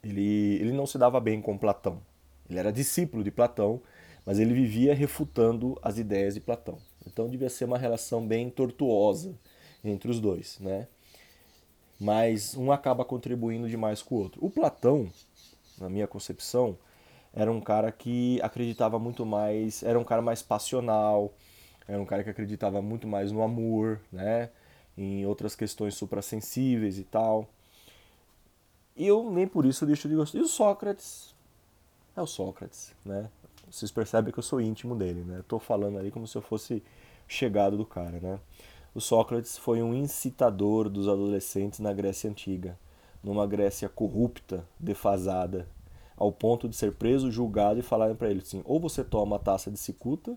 [0.02, 2.00] Ele, ele não se dava bem com Platão.
[2.50, 3.82] Ele era discípulo de Platão,
[4.30, 6.78] mas ele vivia refutando as ideias de Platão.
[7.08, 9.34] Então devia ser uma relação bem tortuosa
[9.84, 10.88] entre os dois, né?
[12.00, 14.46] Mas um acaba contribuindo demais com o outro.
[14.46, 15.12] O Platão,
[15.80, 16.78] na minha concepção,
[17.34, 21.34] era um cara que acreditava muito mais, era um cara mais passional,
[21.88, 24.52] era um cara que acreditava muito mais no amor, né?
[24.96, 27.50] Em outras questões suprassensíveis e tal.
[28.96, 30.38] E eu nem por isso deixo de gostar.
[30.38, 31.34] E o Sócrates?
[32.16, 33.28] É o Sócrates, né?
[33.70, 35.40] Vocês percebem que eu sou íntimo dele, né?
[35.40, 36.84] Estou falando ali como se eu fosse
[37.28, 38.40] chegado do cara, né?
[38.94, 42.78] O Sócrates foi um incitador dos adolescentes na Grécia Antiga,
[43.24, 45.68] numa Grécia corrupta, defasada,
[46.18, 49.40] ao ponto de ser preso, julgado e falarem para ele assim: ou você toma a
[49.40, 50.36] taça de cicuta,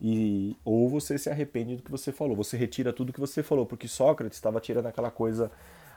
[0.00, 3.66] e, ou você se arrepende do que você falou, você retira tudo que você falou,
[3.66, 5.50] porque Sócrates estava tirando aquela coisa.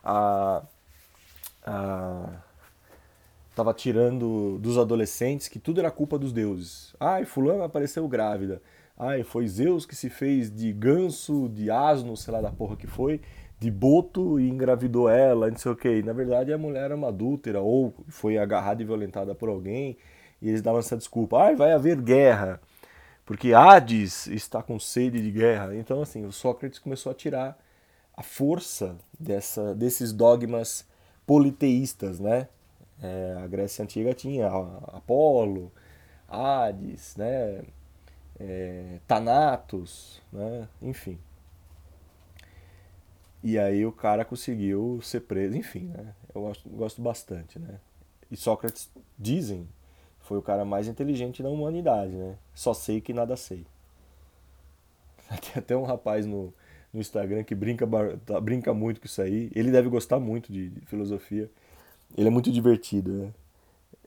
[0.03, 0.63] A,
[1.63, 2.41] a,
[3.51, 6.95] estava tirando dos adolescentes que tudo era culpa dos deuses.
[6.99, 8.61] Ai, fulano apareceu grávida.
[8.97, 12.87] Ai, foi Zeus que se fez de ganso, de asno, sei lá da porra que
[12.87, 13.21] foi,
[13.59, 16.01] de boto e engravidou ela, não sei o que.
[16.01, 19.97] Na verdade, a mulher era uma adúltera ou foi agarrada e violentada por alguém.
[20.41, 21.37] E eles davam essa desculpa.
[21.37, 22.59] Ai, vai haver guerra,
[23.25, 25.75] porque Hades está com sede de guerra.
[25.75, 27.57] Então, assim, o Sócrates começou a tirar
[28.15, 30.87] a força dessa, desses dogmas
[31.25, 32.47] politeístas, né?
[33.01, 35.71] É, a Grécia Antiga tinha Apolo,
[36.27, 37.63] Hades, né?
[38.39, 40.67] É, Thanatos, né?
[40.81, 41.19] enfim.
[43.43, 46.13] E aí o cara conseguiu ser preso, enfim, né?
[46.33, 47.79] Eu gosto, gosto bastante, né?
[48.29, 49.67] E Sócrates, dizem,
[50.19, 52.37] foi o cara mais inteligente da humanidade, né?
[52.53, 53.65] Só sei que nada sei.
[55.41, 56.53] Tem até um rapaz no,
[56.93, 57.87] no Instagram que brinca,
[58.25, 59.51] tá, brinca muito com isso aí.
[59.55, 61.49] Ele deve gostar muito de, de filosofia.
[62.17, 63.33] Ele é muito divertido, né?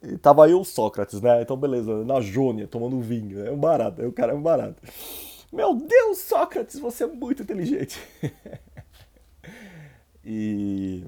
[0.02, 1.40] E tava eu o Sócrates, né?
[1.40, 3.44] Então, beleza, na Jônia, tomando vinho.
[3.44, 4.82] É um barato, é o cara é um barato.
[5.50, 7.98] Meu Deus, Sócrates, você é muito inteligente.
[10.24, 11.04] e.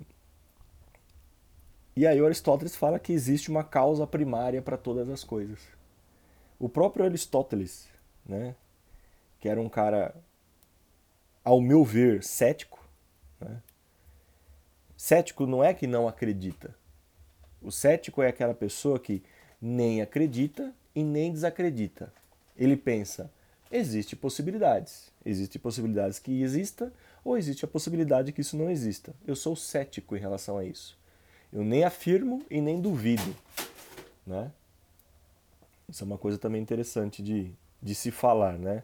[1.95, 5.61] E aí Aristóteles fala que existe uma causa primária para todas as coisas.
[6.59, 7.89] O próprio Aristóteles,
[8.25, 8.55] né?
[9.41, 10.15] Que era um cara,
[11.45, 12.79] ao meu ver, cético.
[13.41, 13.63] Né?
[14.97, 16.75] Cético não é que não acredita
[17.63, 19.23] o cético é aquela pessoa que
[19.61, 22.13] nem acredita e nem desacredita.
[22.57, 23.31] Ele pensa:
[23.71, 25.13] existe possibilidades.
[25.25, 26.93] Existem possibilidades que exista
[27.25, 29.13] ou existe a possibilidade que isso não exista.
[29.27, 30.97] Eu sou cético em relação a isso.
[31.53, 33.35] Eu nem afirmo e nem duvido.
[34.27, 34.51] Né?
[35.89, 38.83] Isso é uma coisa também interessante de, de se falar, né?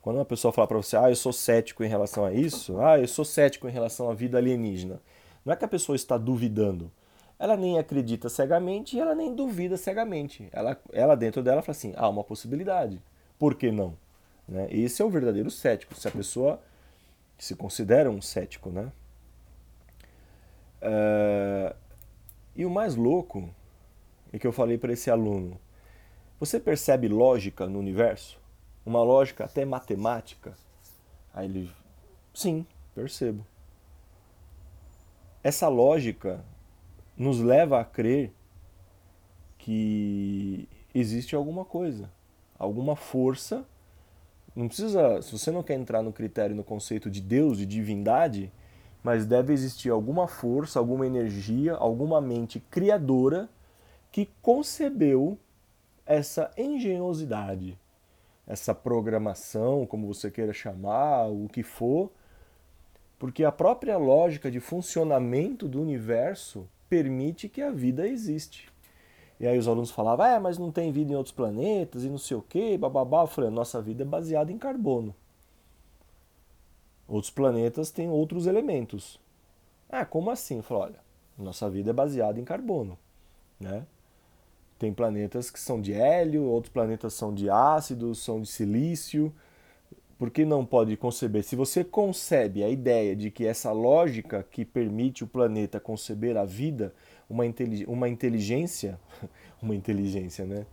[0.00, 2.98] Quando uma pessoa fala para você, ah, eu sou cético em relação a isso, ah,
[2.98, 5.00] eu sou cético em relação à vida alienígena.
[5.42, 6.92] Não é que a pessoa está duvidando,
[7.38, 10.48] ela nem acredita cegamente e ela nem duvida cegamente.
[10.52, 13.02] Ela, ela dentro dela fala assim: há uma possibilidade.
[13.38, 13.96] Por que não?
[14.48, 14.68] Né?
[14.70, 15.94] Esse é o verdadeiro cético.
[15.94, 16.60] Se a pessoa
[17.38, 18.92] se considera um cético, né?
[20.82, 21.74] Uh,
[22.56, 23.48] E o mais louco
[24.32, 25.58] é que eu falei para esse aluno:
[26.38, 28.38] você percebe lógica no universo?
[28.86, 30.54] Uma lógica até matemática?
[31.32, 31.72] Aí ele,
[32.32, 33.44] sim, percebo.
[35.42, 36.44] Essa lógica
[37.16, 38.32] nos leva a crer
[39.58, 42.10] que existe alguma coisa,
[42.58, 43.64] alguma força.
[44.54, 48.52] Não precisa, se você não quer entrar no critério, no conceito de Deus, de divindade,
[49.02, 53.48] mas deve existir alguma força, alguma energia, alguma mente criadora
[54.10, 55.38] que concebeu
[56.06, 57.78] essa engenhosidade,
[58.46, 62.12] essa programação, como você queira chamar, o que for,
[63.18, 68.72] porque a própria lógica de funcionamento do universo permite que a vida existe.
[69.38, 72.18] E aí os alunos falavam, é, mas não tem vida em outros planetas e não
[72.18, 73.22] sei o que, bababá.
[73.22, 75.14] Eu falei, nossa vida é baseada em carbono.
[77.06, 79.20] Outros planetas têm outros elementos.
[79.88, 80.58] Ah, como assim?
[80.58, 81.00] Eu falei, olha,
[81.38, 82.98] nossa vida é baseada em carbono,
[83.60, 83.84] né?
[84.78, 89.32] Tem planetas que são de hélio, outros planetas são de ácido, são de silício.
[90.18, 91.42] Por que não pode conceber?
[91.42, 96.44] Se você concebe a ideia de que essa lógica que permite o planeta conceber a
[96.44, 96.94] vida,
[97.28, 98.98] uma, intelig uma inteligência,
[99.60, 100.66] uma inteligência, né?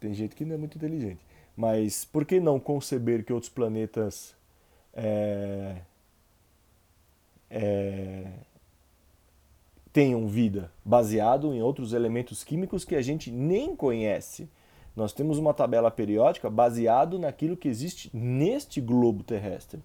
[0.00, 1.20] Tem gente que não é muito inteligente.
[1.56, 4.34] Mas por que não conceber que outros planetas
[4.94, 5.76] é,
[7.50, 8.26] é,
[9.92, 14.48] tenham vida baseado em outros elementos químicos que a gente nem conhece?
[15.00, 19.82] Nós temos uma tabela periódica baseado naquilo que existe neste globo terrestre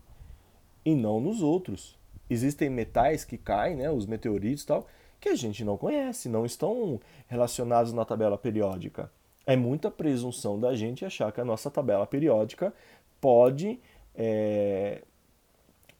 [0.83, 1.97] e não nos outros.
[2.29, 4.85] Existem metais que caem, né, os meteoritos e tal,
[5.17, 9.09] que a gente não conhece, não estão relacionados na tabela periódica.
[9.47, 12.73] É muita presunção da gente achar que a nossa tabela periódica
[13.21, 13.79] pode,
[14.13, 15.01] é,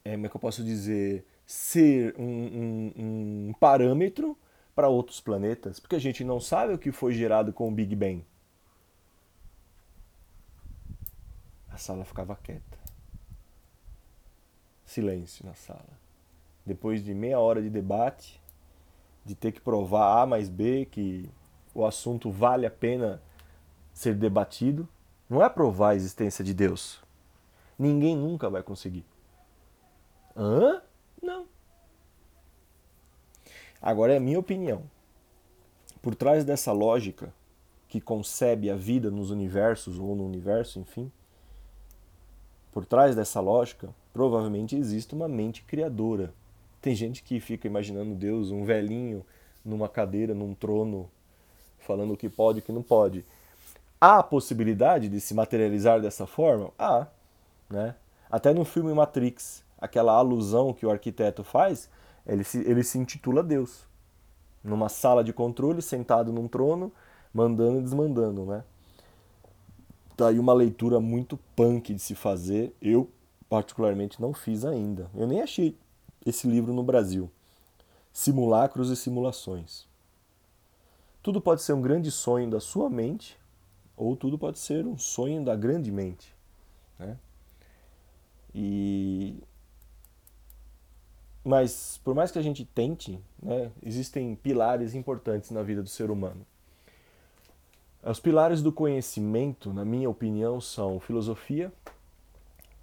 [0.04, 4.38] é, como é que eu posso dizer, ser um, um, um parâmetro
[4.75, 7.95] para outros planetas, porque a gente não sabe o que foi gerado com o Big
[7.95, 8.21] Bang.
[11.75, 12.79] A sala ficava quieta.
[14.85, 15.99] Silêncio na sala.
[16.65, 18.41] Depois de meia hora de debate,
[19.25, 21.29] de ter que provar A mais B que
[21.73, 23.21] o assunto vale a pena
[23.93, 24.88] ser debatido,
[25.29, 27.03] não é provar a existência de Deus.
[27.77, 29.03] Ninguém nunca vai conseguir.
[30.33, 30.81] Hã?
[31.21, 31.45] Não.
[33.81, 34.83] Agora é a minha opinião.
[36.01, 37.33] Por trás dessa lógica
[37.89, 41.11] que concebe a vida nos universos ou no universo, enfim,
[42.75, 46.33] por trás dessa lógica, provavelmente existe uma mente criadora.
[46.81, 49.25] Tem gente que fica imaginando Deus, um velhinho
[49.63, 51.09] numa cadeira, num trono,
[51.79, 53.23] falando o que pode e o que não pode.
[53.99, 56.69] Há a possibilidade de se materializar dessa forma?
[56.77, 57.07] Há.
[57.69, 57.95] Né?
[58.29, 61.89] Até no filme Matrix, aquela alusão que o arquiteto faz,
[62.27, 63.85] ele se, ele se intitula Deus.
[64.61, 66.91] Numa sala de controle, sentado num trono,
[67.33, 68.45] mandando e desmandando.
[68.45, 68.65] Né?
[70.15, 72.75] Tá aí uma leitura muito punk de se fazer.
[72.82, 73.10] Eu,
[73.49, 75.10] particularmente, não fiz ainda.
[75.13, 75.78] Eu nem achei
[76.25, 77.30] esse livro no Brasil.
[78.12, 79.88] Simulacros e Simulações.
[81.21, 83.38] Tudo pode ser um grande sonho da sua mente,
[83.97, 86.34] ou tudo pode ser um sonho da grande mente.
[86.99, 87.17] Né?
[88.54, 89.43] E
[91.43, 96.10] mas por mais que a gente tente, né, existem pilares importantes na vida do ser
[96.10, 96.45] humano.
[98.07, 101.73] Os pilares do conhecimento, na minha opinião, são filosofia,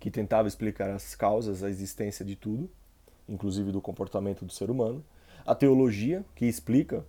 [0.00, 2.68] que tentava explicar as causas, a existência de tudo,
[3.28, 5.04] inclusive do comportamento do ser humano,
[5.46, 7.04] a teologia, que explica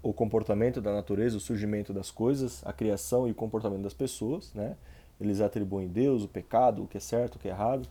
[0.00, 4.54] o comportamento da natureza, o surgimento das coisas, a criação e o comportamento das pessoas,
[4.54, 4.76] né?
[5.20, 7.88] Eles atribuem Deus, o pecado, o que é certo, o que é errado.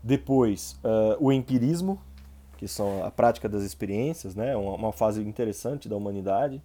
[0.00, 2.00] Depois, uh, o empirismo,
[2.56, 4.54] que são a prática das experiências, né?
[4.54, 6.62] Uma, uma fase interessante da humanidade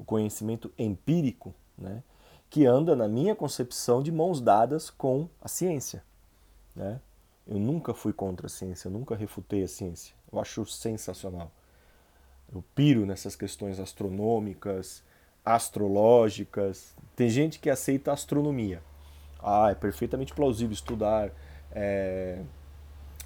[0.00, 2.02] o conhecimento empírico, né,
[2.48, 6.02] que anda, na minha concepção, de mãos dadas com a ciência.
[6.74, 6.98] Né?
[7.46, 10.14] Eu nunca fui contra a ciência, eu nunca refutei a ciência.
[10.32, 11.52] Eu acho sensacional.
[12.52, 15.04] Eu piro nessas questões astronômicas,
[15.44, 16.96] astrológicas.
[17.14, 18.82] Tem gente que aceita astronomia.
[19.38, 21.30] Ah, é perfeitamente plausível estudar
[21.70, 22.42] é,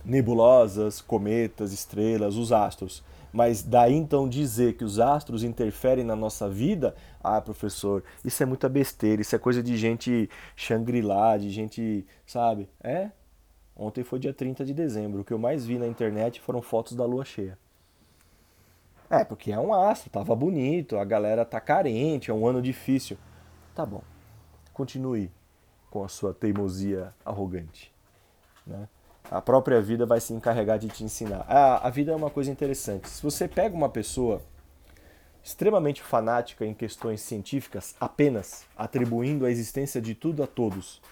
[0.04, 3.02] nebulosas, cometas, estrelas, os astros.
[3.34, 8.46] Mas daí então dizer que os astros interferem na nossa vida, ah, professor, isso é
[8.46, 12.70] muita besteira, isso é coisa de gente Shangri-La, de gente, sabe?
[12.80, 13.10] É?
[13.74, 15.22] Ontem foi dia 30 de dezembro.
[15.22, 17.58] O que eu mais vi na internet foram fotos da lua cheia.
[19.10, 23.18] É, porque é um astro, tava bonito, a galera tá carente, é um ano difícil.
[23.74, 24.02] Tá bom.
[24.72, 25.28] Continue
[25.90, 27.92] com a sua teimosia arrogante,
[28.64, 28.88] né?
[29.34, 31.44] A própria vida vai se encarregar de te ensinar.
[31.48, 33.08] Ah, a vida é uma coisa interessante.
[33.08, 34.40] Se você pega uma pessoa
[35.42, 41.02] extremamente fanática em questões científicas, apenas atribuindo a existência de tudo a todos,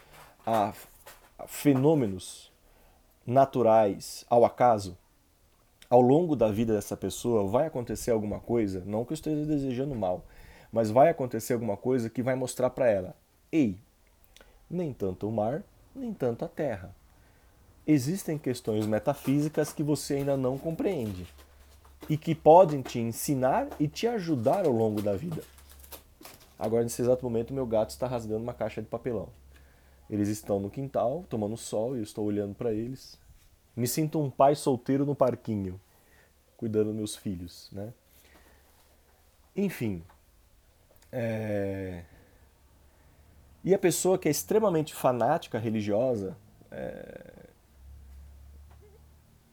[0.47, 0.73] a
[1.49, 2.53] fenômenos
[3.27, 4.97] naturais, ao acaso,
[5.91, 9.97] ao longo da vida dessa pessoa vai acontecer alguma coisa, não que eu esteja desejando
[9.97, 10.25] mal,
[10.71, 13.17] mas vai acontecer alguma coisa que vai mostrar para ela:
[13.51, 13.81] ei,
[14.71, 16.95] nem tanto o mar, nem tanto a terra.
[17.87, 21.27] Existem questões metafísicas que você ainda não compreende
[22.09, 25.43] e que podem te ensinar e te ajudar ao longo da vida.
[26.59, 29.29] Agora, nesse exato momento, meu gato está rasgando uma caixa de papelão.
[30.09, 33.19] Eles estão no quintal, tomando sol, e eu estou olhando para eles.
[33.75, 35.81] Me sinto um pai solteiro no parquinho,
[36.57, 37.93] cuidando dos meus filhos, né?
[39.57, 40.05] Enfim.
[41.11, 42.05] É...
[43.65, 46.37] E a pessoa que é extremamente fanática religiosa,
[46.71, 47.32] é...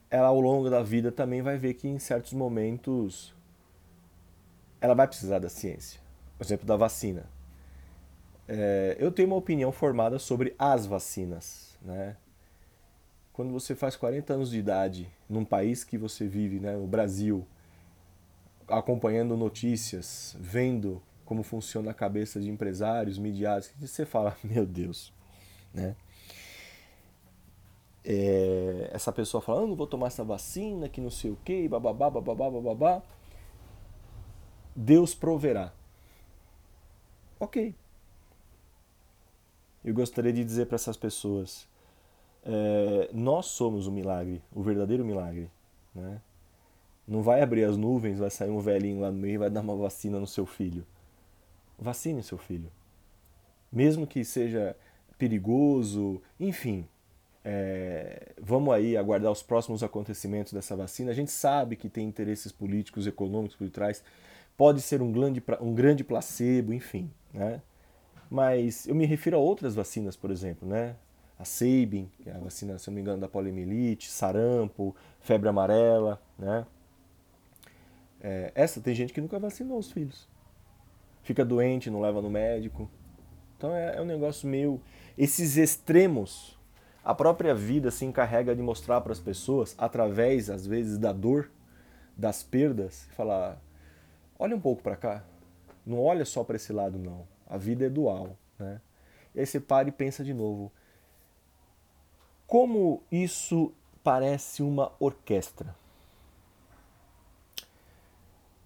[0.10, 3.34] ela ao longo da vida também vai ver que em certos momentos
[4.82, 6.00] ela vai precisar da ciência.
[6.38, 7.26] Por exemplo, da vacina.
[8.48, 11.78] É, eu tenho uma opinião formada sobre as vacinas.
[11.82, 12.16] Né?
[13.34, 17.46] Quando você faz 40 anos de idade num país que você vive, né, o Brasil,
[18.68, 25.14] acompanhando notícias, vendo como funciona a cabeça de empresários, midiáticos, você fala, meu Deus,
[25.74, 25.96] né?
[28.12, 31.68] É, essa pessoa falando, ah, não vou tomar essa vacina, que não sei o que,
[31.68, 33.04] bababá, bababá, bababá.
[34.76, 35.72] Deus proverá.
[37.40, 37.76] Ok,
[39.84, 41.68] eu gostaria de dizer para essas pessoas:
[42.44, 45.50] é, nós somos o milagre, o verdadeiro milagre.
[45.94, 46.22] Né?
[47.08, 49.62] Não vai abrir as nuvens, vai sair um velhinho lá no meio e vai dar
[49.62, 50.86] uma vacina no seu filho.
[51.78, 52.72] Vacine seu filho.
[53.72, 54.76] Mesmo que seja
[55.18, 56.88] perigoso, enfim.
[57.44, 61.12] É, vamos aí aguardar os próximos acontecimentos dessa vacina.
[61.12, 64.04] A gente sabe que tem interesses políticos, econômicos por trás.
[64.58, 67.10] Pode ser um grande, um grande placebo, enfim.
[67.34, 67.62] Né?
[68.30, 70.96] Mas eu me refiro a outras vacinas, por exemplo, né?
[71.38, 76.22] A Sabin, que é a vacina, se não me engano, da poliomielite, sarampo, febre amarela,
[76.38, 76.66] né?
[78.22, 80.28] É, essa tem gente que nunca vacinou os filhos.
[81.24, 82.90] Fica doente, não leva no médico.
[83.58, 84.82] Então é, é um negócio meio.
[85.18, 86.59] Esses extremos,
[87.04, 91.50] a própria vida se encarrega de mostrar para as pessoas, através, às vezes, da dor,
[92.16, 93.60] das perdas, falar:
[94.38, 95.24] olha um pouco para cá.
[95.86, 98.38] Não olha só para esse lado, não a vida é dual.
[98.58, 98.80] Né?
[99.34, 100.72] E aí você para e pensa de novo.
[102.46, 103.74] Como isso
[104.04, 105.76] parece uma orquestra?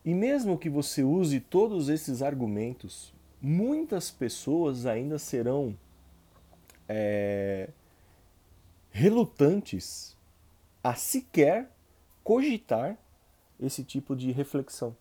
[0.06, 5.78] E mesmo que você use todos esses argumentos, muitas pessoas ainda serão
[6.90, 7.70] é,
[8.94, 10.16] relutantes
[10.82, 11.70] a sequer
[12.24, 12.98] cogitar
[13.60, 14.96] esse tipo de reflexão.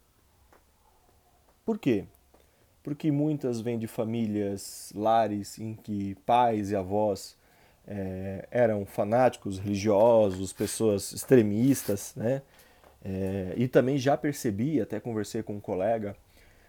[1.64, 2.06] Por quê?
[2.82, 7.36] porque muitas vêm de famílias, lares em que pais e avós
[7.86, 12.42] é, eram fanáticos religiosos, pessoas extremistas, né?
[13.04, 16.16] É, e também já percebi, até conversei com um colega,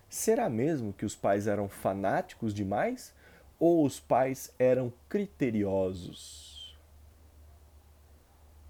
[0.09, 3.13] será mesmo que os pais eram fanáticos demais
[3.59, 6.52] ou os pais eram criteriosos?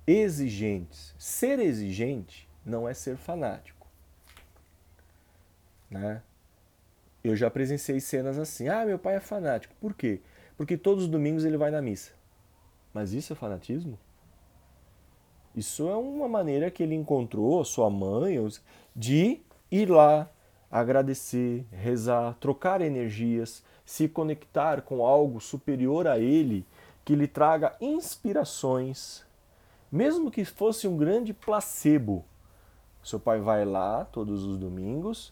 [0.06, 1.16] Exigentes.
[1.18, 3.88] Ser exigente não é ser fanático.
[5.90, 6.22] Né?
[7.24, 8.68] Eu já presenciei cenas assim.
[8.68, 9.74] Ah, meu pai é fanático.
[9.80, 10.20] Por quê?
[10.58, 12.12] Porque todos os domingos ele vai na missa.
[12.94, 13.98] Mas isso é fanatismo?
[15.56, 18.38] Isso é uma maneira que ele encontrou, sua mãe,
[18.96, 19.40] de
[19.72, 20.30] ir lá,
[20.70, 26.66] agradecer, rezar, trocar energias, se conectar com algo superior a ele,
[27.06, 29.24] que lhe traga inspirações,
[29.94, 32.26] mesmo que fosse um grande placebo.
[33.04, 35.32] Seu pai vai lá todos os domingos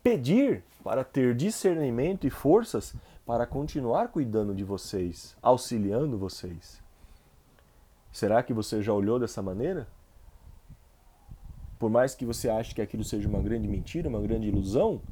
[0.00, 2.94] pedir para ter discernimento e forças
[3.26, 6.80] para continuar cuidando de vocês, auxiliando vocês.
[8.12, 9.88] Será que você já olhou dessa maneira?
[11.76, 15.02] Por mais que você ache que aquilo seja uma grande mentira, uma grande ilusão,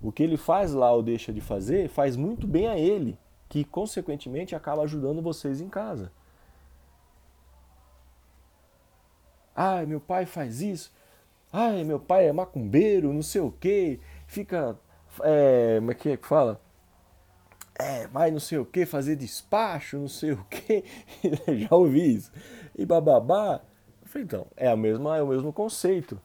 [0.00, 3.64] o que ele faz lá ou deixa de fazer faz muito bem a ele, que
[3.64, 6.12] consequentemente acaba ajudando vocês em casa.
[9.54, 10.92] Ai, meu pai faz isso.
[11.52, 14.00] Ai, meu pai é macumbeiro, não sei o quê
[14.34, 14.76] fica.
[15.22, 16.60] É, como é que, é fala?
[17.78, 20.84] É, vai não sei o que, fazer despacho, não sei o que.
[21.68, 22.32] Já ouvi isso.
[22.76, 23.60] E bababá.
[24.02, 26.20] Eu falei, então, é, a mesma, é o mesmo conceito.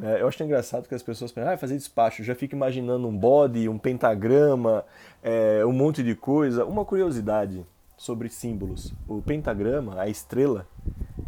[0.00, 3.16] É, eu acho engraçado que as pessoas pensam, ah, fazer despacho, já fica imaginando um
[3.16, 4.84] bode, um pentagrama,
[5.22, 6.64] é, um monte de coisa.
[6.64, 7.64] Uma curiosidade
[7.96, 8.92] sobre símbolos.
[9.08, 10.68] O pentagrama, a estrela,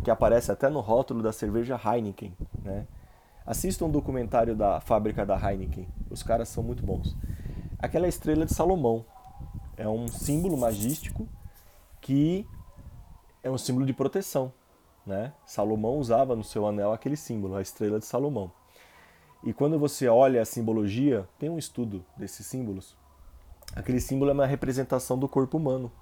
[0.08, 2.34] que aparece até no rótulo da cerveja Heineken,
[2.64, 2.86] né?
[3.44, 5.86] Assista um documentário da fábrica da Heineken.
[6.08, 7.14] Os caras são muito bons.
[7.78, 9.04] Aquela estrela de Salomão
[9.76, 11.28] é um símbolo magístico
[12.00, 12.46] que
[13.42, 14.50] é um símbolo de proteção.
[15.04, 15.34] Né?
[15.44, 18.50] Salomão usava no seu anel aquele símbolo, a estrela de Salomão.
[19.44, 22.96] E quando você olha a simbologia, tem um estudo desses símbolos.
[23.76, 25.92] Aquele símbolo é uma representação do corpo humano.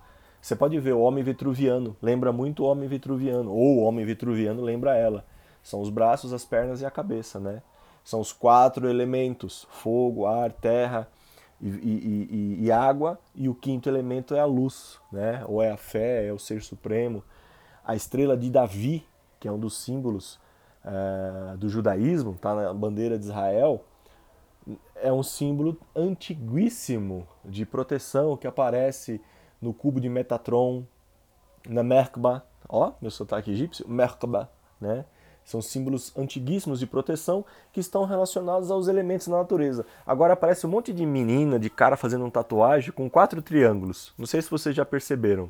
[0.47, 4.62] Você pode ver o homem vitruviano, lembra muito o homem vitruviano, ou o homem vitruviano
[4.62, 5.26] lembra ela.
[5.61, 7.64] São os braços, as pernas e a cabeça, né?
[8.05, 11.09] São os quatro elementos: fogo, ar, terra
[11.61, 13.18] e, e, e, e, água.
[13.34, 15.44] E o quinto elemento é a luz, né?
[15.49, 17.24] Ou é a fé, é o ser supremo.
[17.84, 19.05] A estrela de Davi,
[19.40, 20.38] que é um dos símbolos
[20.84, 23.84] é, do judaísmo, está na bandeira de Israel,
[24.94, 29.20] é um símbolo antiguíssimo de proteção que aparece
[29.61, 30.84] no cubo de Metatron,
[31.68, 34.50] na Merkaba, ó, meu sotaque egípcio, Merkaba,
[34.80, 35.04] né?
[35.44, 39.86] São símbolos antiguíssimos de proteção que estão relacionados aos elementos da natureza.
[40.04, 44.12] Agora aparece um monte de menina, de cara fazendo um tatuagem com quatro triângulos.
[44.18, 45.48] Não sei se vocês já perceberam.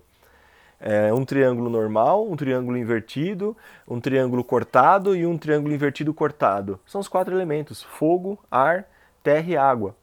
[0.79, 3.57] É um triângulo normal, um triângulo invertido,
[3.89, 6.79] um triângulo cortado e um triângulo invertido cortado.
[6.87, 8.87] São os quatro elementos: fogo, ar,
[9.23, 9.97] terra e água.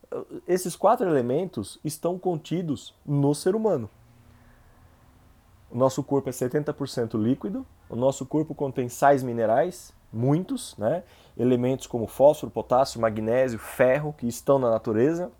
[0.48, 3.90] Esses quatro elementos estão contidos no ser humano.
[5.72, 11.04] O nosso corpo é 70% líquido, o nosso corpo contém sais minerais, muitos, né?
[11.36, 15.32] elementos como fósforo, potássio, magnésio, ferro, que estão na natureza.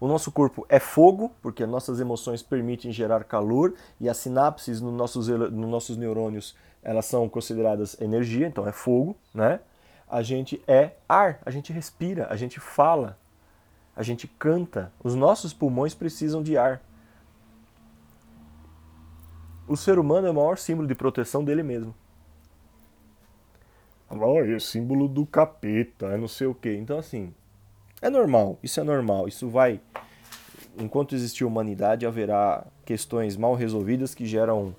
[0.00, 4.92] O nosso corpo é fogo, porque nossas emoções permitem gerar calor e as sinapses nos
[4.92, 9.16] nossos, nos nossos neurônios elas são consideradas energia, então é fogo.
[9.34, 9.60] Né?
[10.08, 13.18] A gente é ar, a gente respira, a gente fala,
[13.96, 14.92] a gente canta.
[15.02, 16.82] Os nossos pulmões precisam de ar
[19.68, 21.94] o ser humano é o maior símbolo de proteção dele mesmo.
[24.08, 26.76] Oh, é símbolo do capeta, é não sei o quê.
[26.76, 27.34] Então, assim,
[28.00, 29.26] é normal, isso é normal.
[29.26, 29.80] Isso vai.
[30.78, 34.74] Enquanto existir humanidade, haverá questões mal resolvidas que geram.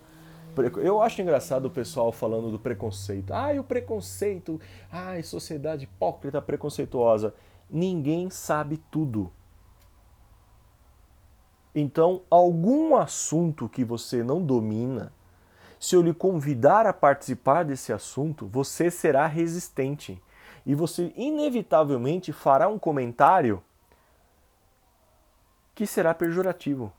[0.78, 3.34] Eu acho engraçado o pessoal falando do preconceito.
[3.34, 4.60] Ai, o preconceito.
[4.90, 7.34] Ai, sociedade hipócrita, preconceituosa.
[7.70, 9.32] Ninguém sabe tudo.
[11.76, 15.14] Então, algum assunto que você não domina,
[15.80, 20.22] se eu lhe convidar a participar desse assunto, você será resistente
[20.66, 23.62] e você inevitavelmente fará um comentário
[25.76, 26.92] que será pejorativo.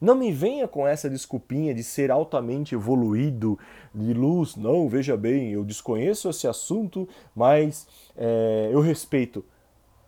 [0.00, 3.58] Não me venha com essa desculpinha de ser altamente evoluído,
[3.94, 4.56] de luz.
[4.56, 9.44] Não, veja bem, eu desconheço esse assunto, mas é, eu respeito.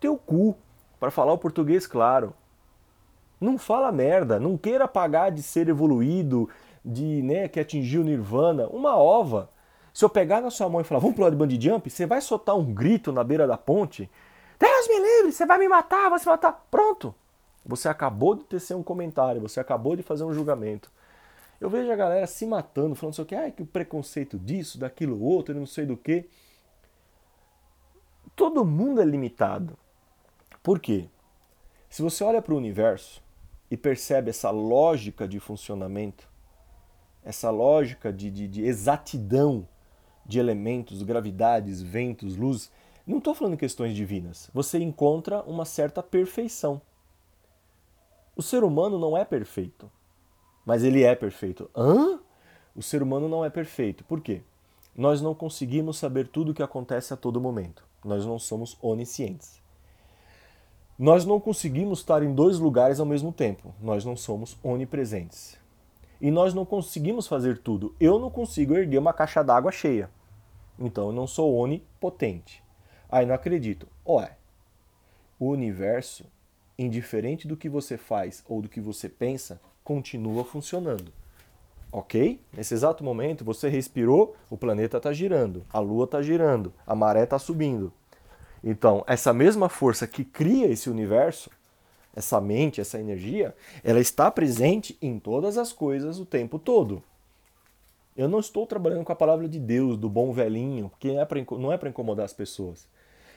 [0.01, 0.57] Teu cu,
[0.99, 2.35] para falar o português claro.
[3.41, 6.49] Não fala merda, não queira pagar de ser evoluído,
[6.85, 9.51] de né, que atingiu nirvana, uma ova.
[9.93, 12.21] Se eu pegar na sua mão e falar, vamos pular de bungee jump, você vai
[12.21, 14.11] soltar um grito na beira da ponte.
[14.59, 16.67] Deus me livre, você vai me matar, vai se matar.
[16.71, 17.15] Pronto.
[17.65, 20.91] Você acabou de tecer um comentário, você acabou de fazer um julgamento.
[21.61, 25.55] Eu vejo a galera se matando, falando assim, ah, que o preconceito disso, daquilo outro,
[25.55, 26.29] não sei do que.
[28.37, 29.77] Todo mundo é limitado.
[30.69, 31.09] Por quê?
[31.89, 33.23] Se você olha para o universo,
[33.71, 36.29] e percebe essa lógica de funcionamento,
[37.25, 39.67] essa lógica de, de, de exatidão
[40.27, 42.71] de elementos, gravidades, ventos, luz,
[43.07, 44.51] não estou falando questões divinas.
[44.53, 46.83] Você encontra uma certa perfeição.
[48.37, 49.91] O ser humano não é perfeito,
[50.67, 51.71] mas ele é perfeito.
[51.75, 52.21] Hã?
[52.77, 54.05] O ser humano não é perfeito.
[54.05, 54.43] Por quê?
[54.95, 57.89] Nós não conseguimos saber tudo o que acontece a todo momento.
[58.05, 59.58] Nós não somos oniscientes.
[60.99, 63.73] Nós não conseguimos estar em dois lugares ao mesmo tempo.
[63.81, 65.57] Nós não somos onipresentes.
[66.21, 67.95] E nós não conseguimos fazer tudo.
[68.01, 70.11] Eu não consigo erguer uma caixa d'água cheia.
[70.77, 72.65] Então eu não sou onipotente.
[73.09, 73.87] Aí não acredito.
[74.05, 74.37] Ué,
[75.39, 76.25] o universo,
[76.77, 81.13] indiferente do que você faz ou do que você pensa, continua funcionando.
[81.93, 82.41] Ok?
[82.53, 87.23] Nesse exato momento você respirou, o planeta está girando, a lua está girando, a maré
[87.23, 87.93] está subindo.
[88.63, 91.51] Então, essa mesma força que cria esse universo,
[92.15, 93.55] essa mente, essa energia,
[93.85, 97.03] ela está presente em todas as coisas o tempo todo.
[98.17, 101.79] Eu não estou trabalhando com a palavra de Deus, do bom velhinho, porque não é
[101.79, 102.89] para é incomodar as pessoas.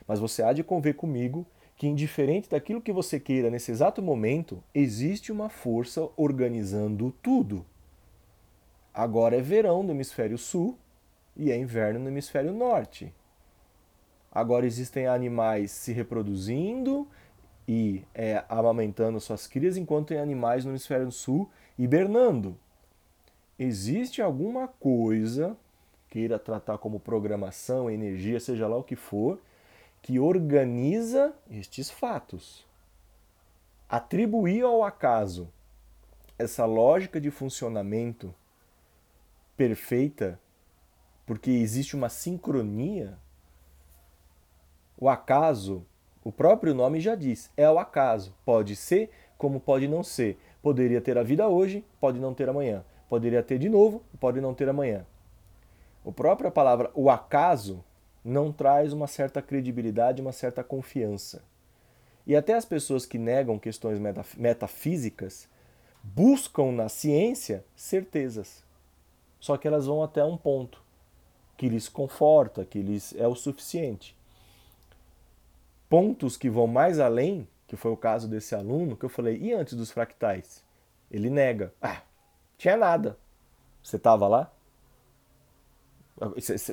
[0.07, 1.45] Mas você há de conver comigo
[1.77, 7.63] que, indiferente daquilo que você queira nesse exato momento, existe uma força organizando tudo.
[8.91, 10.77] Agora é verão no hemisfério sul
[11.37, 13.13] e é inverno no hemisfério norte.
[14.31, 17.07] Agora existem animais se reproduzindo
[17.67, 22.57] e é, amamentando suas crias, enquanto tem animais no hemisfério sul hibernando.
[23.59, 25.57] Existe alguma coisa
[26.11, 29.39] queira tratar como programação, energia, seja lá o que for,
[30.01, 32.67] que organiza estes fatos.
[33.87, 35.47] Atribuir ao acaso
[36.37, 38.35] essa lógica de funcionamento
[39.55, 40.37] perfeita,
[41.25, 43.17] porque existe uma sincronia,
[45.01, 45.83] o acaso,
[46.23, 48.35] o próprio nome já diz, é o acaso.
[48.45, 50.37] Pode ser como pode não ser.
[50.61, 52.85] Poderia ter a vida hoje, pode não ter amanhã.
[53.09, 55.03] Poderia ter de novo, pode não ter amanhã.
[56.05, 57.83] A própria palavra o acaso
[58.23, 61.41] não traz uma certa credibilidade, uma certa confiança.
[62.27, 63.99] E até as pessoas que negam questões
[64.37, 65.49] metafísicas
[66.03, 68.63] buscam na ciência certezas.
[69.39, 70.83] Só que elas vão até um ponto
[71.57, 74.15] que lhes conforta, que lhes é o suficiente.
[75.91, 79.51] Pontos que vão mais além, que foi o caso desse aluno, que eu falei, e
[79.51, 80.63] antes dos fractais?
[81.11, 81.73] Ele nega.
[81.81, 82.01] Ah,
[82.57, 83.17] tinha nada.
[83.83, 84.49] Você estava lá?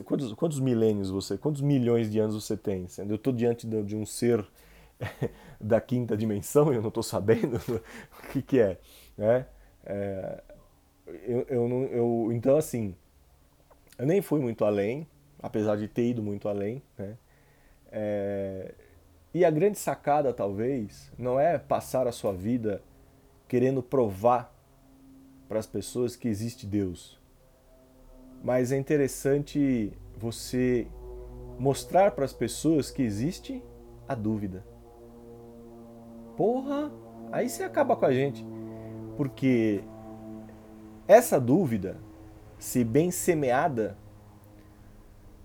[0.05, 2.87] Quantos, quantos milênios você, quantos milhões de anos você tem?
[3.09, 4.47] Eu estou diante de um ser
[5.61, 7.57] da quinta dimensão eu não estou sabendo
[8.23, 8.79] o que, que é.
[9.17, 9.47] Né?
[9.85, 10.43] É,
[11.27, 12.95] eu, eu, não, eu, então, assim,
[13.99, 15.09] eu nem fui muito além,
[15.43, 16.81] apesar de ter ido muito além.
[16.97, 17.17] Né?
[17.91, 18.75] É,
[19.33, 22.83] e a grande sacada, talvez, não é passar a sua vida
[23.47, 24.55] querendo provar
[25.49, 27.19] para as pessoas que existe Deus.
[28.43, 30.87] Mas é interessante você
[31.59, 33.63] mostrar para as pessoas que existe
[34.07, 34.65] a dúvida.
[36.37, 36.93] Porra,
[37.33, 38.47] aí você acaba com a gente.
[39.17, 39.83] Porque
[41.07, 41.97] essa dúvida,
[42.59, 43.99] se bem semeada,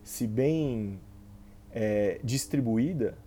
[0.03, 0.99] se bem
[1.71, 3.17] é, distribuída,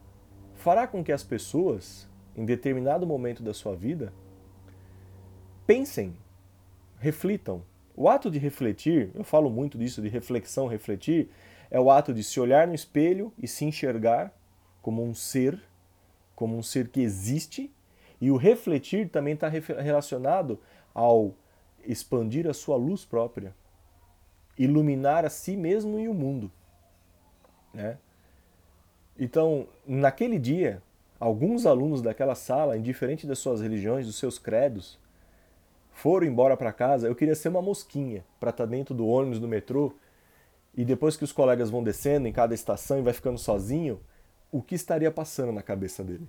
[0.66, 4.12] fará com que as pessoas, em determinado momento da sua vida,
[5.64, 6.16] pensem,
[6.98, 7.62] reflitam.
[7.94, 11.30] O ato de refletir, eu falo muito disso, de reflexão, refletir,
[11.70, 14.36] é o ato de se olhar no espelho e se enxergar
[14.82, 15.56] como um ser,
[16.34, 17.72] como um ser que existe
[18.20, 20.58] e o refletir também está relacionado
[20.92, 21.32] ao
[21.84, 23.54] expandir a sua luz própria,
[24.58, 26.50] iluminar a si mesmo e o mundo.
[27.72, 27.98] Né?
[29.18, 30.82] Então, naquele dia,
[31.18, 34.98] alguns alunos daquela sala, indiferente das suas religiões, dos seus credos,
[35.92, 37.08] foram embora para casa.
[37.08, 39.92] Eu queria ser uma mosquinha para estar tá dentro do ônibus, do metrô,
[40.76, 43.98] e depois que os colegas vão descendo em cada estação e vai ficando sozinho,
[44.52, 46.28] o que estaria passando na cabeça dele?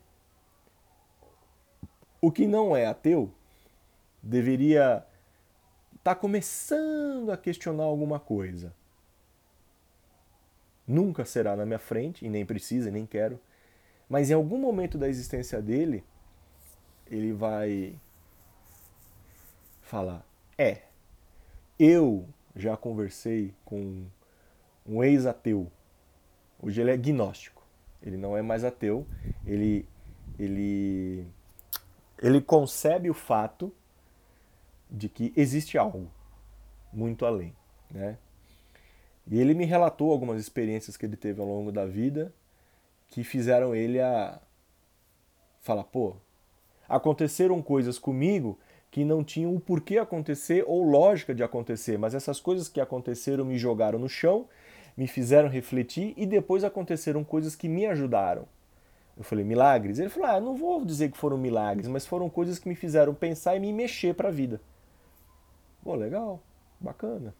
[2.21, 3.29] O que não é ateu
[4.23, 5.05] deveria
[5.95, 8.73] estar tá começando a questionar alguma coisa.
[10.87, 13.39] Nunca será na minha frente, e nem precisa, nem quero.
[14.09, 16.03] Mas em algum momento da existência dele,
[17.07, 17.95] ele vai
[19.81, 20.25] falar:
[20.57, 20.83] É,
[21.77, 24.05] eu já conversei com
[24.85, 25.69] um ex-ateu.
[26.61, 27.61] Hoje ele é gnóstico.
[28.01, 29.05] Ele não é mais ateu.
[29.45, 29.85] Ele,
[30.39, 31.27] ele
[32.21, 33.73] ele concebe o fato
[34.89, 36.09] de que existe algo
[36.91, 37.55] muito além,
[37.91, 38.17] né?
[39.29, 42.33] E ele me relatou algumas experiências que ele teve ao longo da vida
[43.09, 44.39] que fizeram ele a
[45.61, 46.15] falar, pô,
[46.87, 48.57] aconteceram coisas comigo
[48.89, 53.45] que não tinham o porquê acontecer ou lógica de acontecer, mas essas coisas que aconteceram
[53.45, 54.47] me jogaram no chão,
[54.95, 58.47] me fizeram refletir e depois aconteceram coisas que me ajudaram.
[59.15, 59.99] Eu falei, milagres?
[59.99, 63.13] Ele falou, ah, não vou dizer que foram milagres, mas foram coisas que me fizeram
[63.13, 64.61] pensar e me mexer para a vida.
[65.83, 66.41] Pô, legal,
[66.79, 67.33] bacana.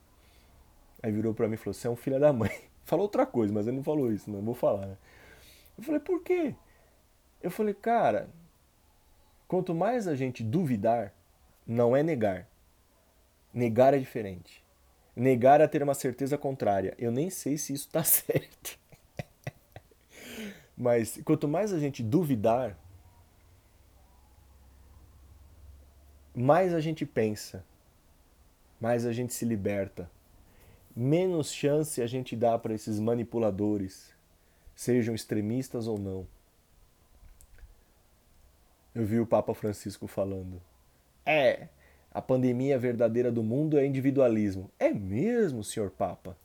[1.02, 2.52] Aí virou para mim e falou, você é um filho da mãe.
[2.84, 4.86] Falou outra coisa, mas ele não falou isso, não vou falar.
[4.86, 4.98] Né?
[5.78, 6.56] Eu falei, por quê?
[7.42, 8.30] Eu falei, cara,
[9.46, 11.14] quanto mais a gente duvidar,
[11.66, 12.48] não é negar.
[13.54, 14.64] Negar é diferente.
[15.14, 16.96] Negar é ter uma certeza contrária.
[16.98, 18.80] Eu nem sei se isso está certo.
[20.78, 22.78] Mas quanto mais a gente duvidar,
[26.36, 27.66] mais a gente pensa,
[28.80, 30.10] mais a gente se liberta,
[30.98, 34.14] menos chance a gente dá para esses manipuladores,
[34.76, 36.28] sejam extremistas ou não.
[38.96, 40.62] Eu vi o Papa Francisco falando:
[41.26, 41.68] é,
[42.12, 44.72] a pandemia verdadeira do mundo é individualismo.
[44.80, 46.36] É mesmo, senhor Papa?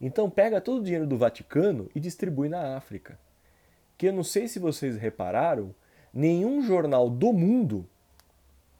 [0.00, 3.18] Então pega todo o dinheiro do Vaticano e distribui na África
[3.96, 5.74] que eu não sei se vocês repararam,
[6.12, 7.86] nenhum jornal do mundo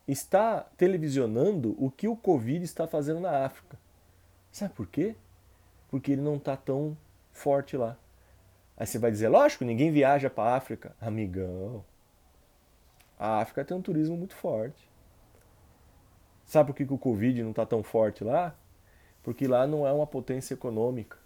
[0.07, 3.79] está televisionando o que o Covid está fazendo na África.
[4.55, 5.17] Sabe por quê?
[5.89, 6.97] Porque ele não está tão
[7.33, 7.97] forte lá.
[8.77, 10.95] Aí você vai dizer, lógico, ninguém viaja para a África.
[11.01, 11.85] Amigão,
[13.19, 14.89] a África tem um turismo muito forte.
[16.45, 18.55] Sabe por que, que o Covid não está tão forte lá?
[19.25, 21.19] Porque lá não é uma potência econômica,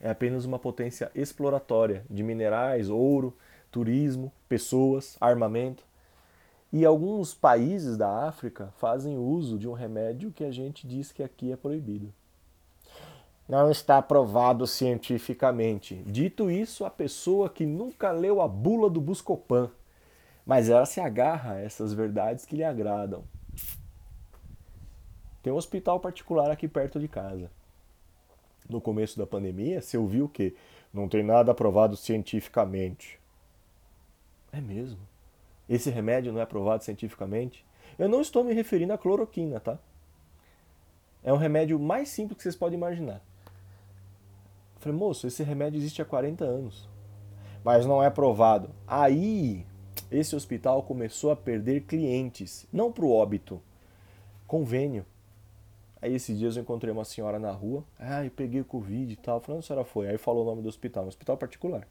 [0.00, 3.36] é apenas uma potência exploratória de minerais, ouro,
[3.70, 5.84] turismo, pessoas, armamento.
[6.72, 11.22] E alguns países da África fazem uso de um remédio que a gente diz que
[11.22, 12.10] aqui é proibido.
[13.46, 15.96] Não está provado cientificamente.
[16.06, 19.70] Dito isso, a pessoa que nunca leu a bula do Buscopan,
[20.46, 23.22] mas ela se agarra a essas verdades que lhe agradam.
[25.42, 27.50] Tem um hospital particular aqui perto de casa.
[28.66, 30.56] No começo da pandemia, você ouviu que
[30.92, 33.20] não tem nada aprovado cientificamente.
[34.50, 35.00] É mesmo?
[35.68, 37.64] Esse remédio não é aprovado cientificamente?
[37.98, 39.78] Eu não estou me referindo à cloroquina, tá?
[41.22, 43.20] É um remédio mais simples que vocês podem imaginar.
[44.84, 46.86] Falei, moço, esse remédio existe há 40 anos.
[47.64, 48.68] Mas não é aprovado.
[48.86, 49.64] Aí,
[50.10, 52.66] esse hospital começou a perder clientes.
[52.70, 53.62] Não para o óbito.
[54.46, 55.06] Convênio.
[56.02, 57.82] Aí esses dias eu encontrei uma senhora na rua.
[57.98, 59.40] Ah, eu peguei Covid e tal.
[59.40, 60.06] Falei, onde a senhora foi?
[60.06, 61.88] Aí falou o nome do hospital, um hospital particular.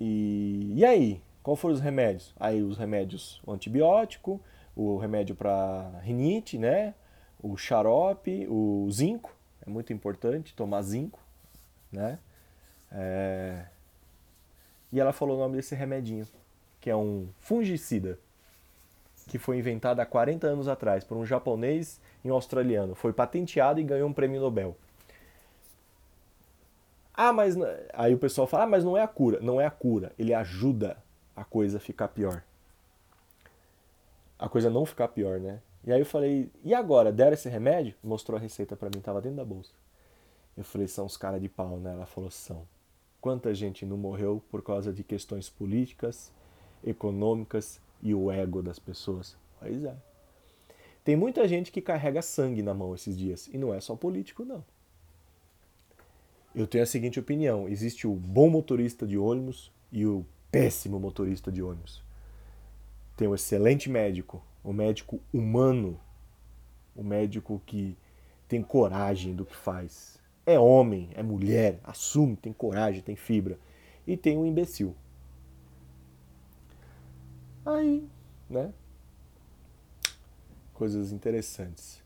[0.00, 1.22] E, e aí?
[1.44, 2.34] Qual foram os remédios?
[2.40, 4.40] Aí os remédios, o antibiótico,
[4.74, 6.92] o remédio para rinite, né?
[7.40, 9.32] O xarope, o zinco,
[9.66, 11.20] é muito importante tomar zinco,
[11.90, 12.18] né?
[12.90, 13.64] É...
[14.92, 16.26] E ela falou o nome desse remedinho,
[16.80, 18.18] que é um fungicida
[19.28, 22.94] que foi inventada há 40 anos atrás por um japonês e um australiano.
[22.94, 24.76] Foi patenteado e ganhou um prêmio Nobel.
[27.14, 27.56] Ah, mas.
[27.92, 29.38] Aí o pessoal fala, ah, mas não é a cura.
[29.40, 30.12] Não é a cura.
[30.18, 30.96] Ele ajuda
[31.36, 32.42] a coisa a ficar pior.
[34.38, 35.60] A coisa não ficar pior, né?
[35.84, 37.12] E aí eu falei, e agora?
[37.12, 37.94] Deram esse remédio?
[38.02, 39.72] Mostrou a receita para mim, tava dentro da bolsa.
[40.56, 41.92] Eu falei, são os caras de pau, né?
[41.92, 42.66] Ela falou, são.
[43.20, 46.32] Quanta gente não morreu por causa de questões políticas,
[46.84, 49.36] econômicas e o ego das pessoas.
[49.58, 49.96] Pois é.
[51.04, 53.48] Tem muita gente que carrega sangue na mão esses dias.
[53.48, 54.64] E não é só político, não.
[56.54, 61.50] Eu tenho a seguinte opinião: existe o bom motorista de ônibus e o péssimo motorista
[61.50, 62.02] de ônibus.
[63.16, 65.98] Tem o excelente médico, o médico humano,
[66.94, 67.96] o médico que
[68.48, 70.18] tem coragem do que faz.
[70.44, 73.58] É homem, é mulher, assume, tem coragem, tem fibra.
[74.06, 74.96] E tem o imbecil,
[77.64, 78.08] Aí,
[78.50, 78.72] né?
[80.74, 82.02] Coisas interessantes.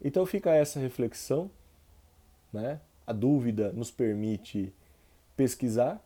[0.00, 1.50] Então fica essa reflexão,
[2.52, 2.80] né?
[3.06, 4.72] A dúvida nos permite
[5.36, 6.00] pesquisar.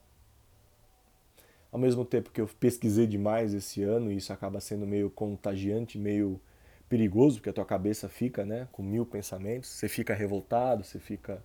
[1.71, 5.99] Ao mesmo tempo que eu pesquisei demais esse ano, e isso acaba sendo meio contagiante,
[5.99, 6.41] meio
[6.89, 11.43] perigoso, porque a tua cabeça fica, né, com mil pensamentos, você fica revoltado, você fica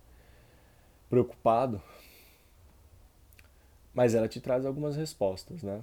[1.10, 1.80] preocupado.
[3.94, 5.82] Mas ela te traz algumas respostas, né?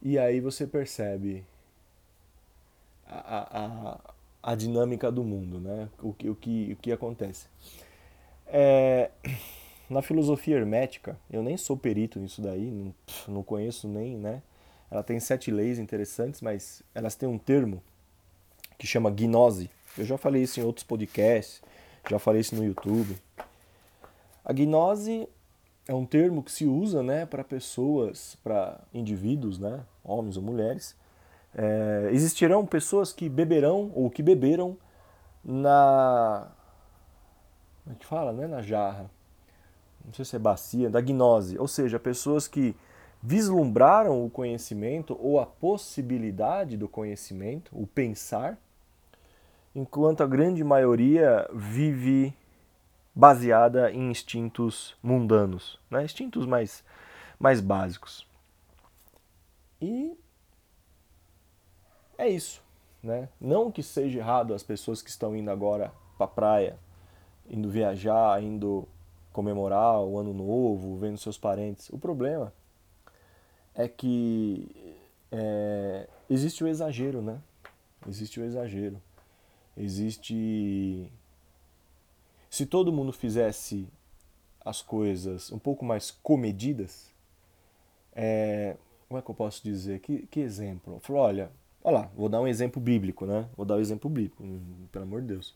[0.00, 1.44] E aí você percebe
[3.06, 5.88] a, a, a dinâmica do mundo, né?
[6.02, 7.46] o, que, o, que, o que acontece.
[8.46, 9.10] É,
[9.88, 12.94] na filosofia hermética, eu nem sou perito nisso daí, não,
[13.28, 14.42] não conheço nem, né?
[14.90, 17.82] Ela tem sete leis interessantes, mas elas têm um termo
[18.78, 19.70] que chama gnose.
[19.96, 21.62] Eu já falei isso em outros podcasts,
[22.08, 23.16] já falei isso no YouTube.
[24.44, 25.28] A gnose
[25.88, 30.96] é um termo que se usa né, para pessoas, para indivíduos, né, homens ou mulheres.
[31.54, 34.76] É, existirão pessoas que beberão ou que beberam
[35.42, 36.48] na.
[37.82, 38.32] Como é que fala?
[38.32, 38.46] Né?
[38.46, 39.10] Na jarra.
[40.06, 41.58] Não sei se é bacia, da gnose.
[41.58, 42.76] Ou seja, pessoas que
[43.22, 48.56] vislumbraram o conhecimento ou a possibilidade do conhecimento, o pensar,
[49.74, 52.32] enquanto a grande maioria vive
[53.14, 56.04] baseada em instintos mundanos, né?
[56.04, 56.84] instintos mais,
[57.38, 58.26] mais básicos.
[59.80, 60.16] E
[62.16, 62.62] é isso.
[63.02, 63.28] Né?
[63.40, 66.78] Não que seja errado as pessoas que estão indo agora para a praia,
[67.48, 68.88] indo viajar, indo
[69.36, 71.90] comemorar o ano novo, vendo seus parentes.
[71.90, 72.54] O problema
[73.74, 74.96] é que
[75.30, 77.38] é, existe o exagero, né?
[78.08, 78.98] Existe o exagero.
[79.76, 81.12] Existe
[82.48, 83.86] se todo mundo fizesse
[84.64, 87.12] as coisas um pouco mais comedidas,
[88.14, 88.74] é,
[89.06, 90.00] como é que eu posso dizer?
[90.00, 90.98] Que, que exemplo?
[91.10, 91.50] Olha,
[91.84, 93.46] olha lá, vou dar um exemplo bíblico, né?
[93.54, 95.54] Vou dar um exemplo bíblico, hum, pelo amor de Deus.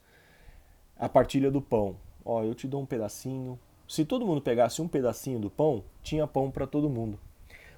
[0.99, 1.97] A partilha do pão.
[2.22, 3.59] Ó, eu te dou um pedacinho.
[3.91, 7.18] Se todo mundo pegasse um pedacinho do pão, tinha pão para todo mundo.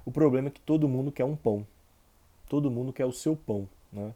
[0.04, 1.66] O problema é que todo mundo quer um pão.
[2.50, 4.12] Todo mundo quer o seu pão, né?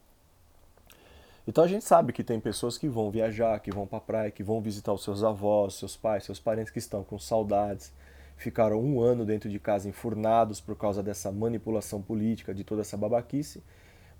[1.48, 4.30] Então a gente sabe que tem pessoas que vão viajar, que vão para a praia,
[4.30, 7.90] que vão visitar os seus avós, seus pais, seus parentes que estão com saudades,
[8.36, 12.98] ficaram um ano dentro de casa enfurnados por causa dessa manipulação política, de toda essa
[12.98, 13.62] babaquice,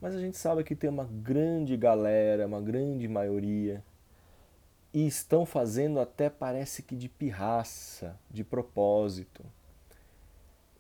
[0.01, 3.85] Mas a gente sabe que tem uma grande galera, uma grande maioria,
[4.97, 9.45] e estão fazendo até parece que de pirraça, de propósito,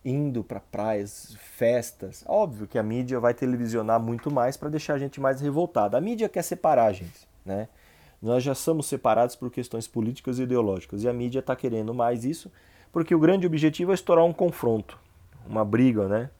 [0.02, 2.24] indo para praias, festas.
[2.26, 5.98] Óbvio que a mídia vai televisionar muito mais para deixar a gente mais revoltada.
[5.98, 7.68] A mídia quer separar a gente, né?
[8.22, 12.24] Nós já somos separados por questões políticas e ideológicas e a mídia está querendo mais
[12.24, 12.50] isso
[12.90, 14.98] porque o grande objetivo é estourar um confronto,
[15.46, 16.30] uma briga, né?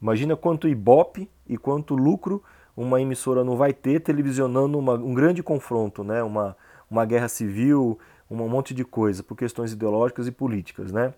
[0.00, 2.40] Imagina quanto ibope e quanto lucro
[2.76, 6.22] uma emissora não vai ter televisionando uma, um grande confronto, né?
[6.22, 6.56] Uma,
[6.90, 7.98] uma guerra civil,
[8.30, 11.14] um monte de coisa por questões ideológicas e políticas, né?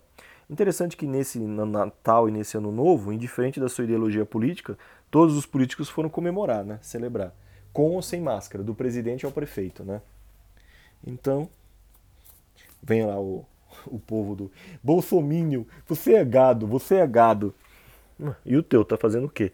[0.49, 4.77] Interessante que nesse Natal e nesse Ano Novo, indiferente da sua ideologia política,
[5.11, 6.79] todos os políticos foram comemorar, né?
[6.81, 7.33] Celebrar
[7.71, 10.01] com ou sem máscara, do presidente ao prefeito, né?
[11.05, 11.49] Então,
[12.81, 13.45] vem lá o,
[13.87, 14.51] o povo do
[14.83, 17.53] Bolsomínio, você é gado, você é gado.
[18.45, 19.53] E o teu tá fazendo o quê?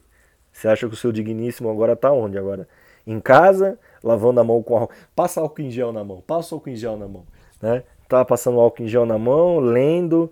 [0.51, 2.67] Você acha que o seu digníssimo agora tá onde agora?
[3.05, 4.93] Em casa, lavando a mão com álcool.
[5.15, 7.25] Passa álcool em gel na mão, passa álcool em gel na mão,
[7.61, 7.83] né?
[8.07, 10.31] Tá passando álcool em gel na mão, lendo.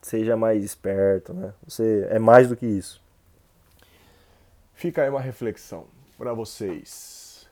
[0.00, 1.52] Seja mais esperto, né?
[1.66, 3.00] Você é mais do que isso.
[4.74, 5.84] Fica aí uma reflexão
[6.18, 7.48] para vocês.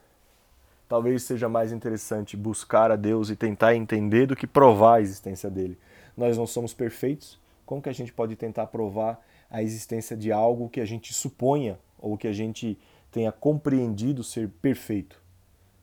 [0.89, 5.49] Talvez seja mais interessante buscar a Deus e tentar entender do que provar a existência
[5.49, 5.77] dele.
[6.17, 7.39] Nós não somos perfeitos.
[7.65, 11.79] Como que a gente pode tentar provar a existência de algo que a gente suponha
[11.97, 12.77] ou que a gente
[13.11, 15.21] tenha compreendido ser perfeito,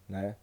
[0.09, 0.37] né?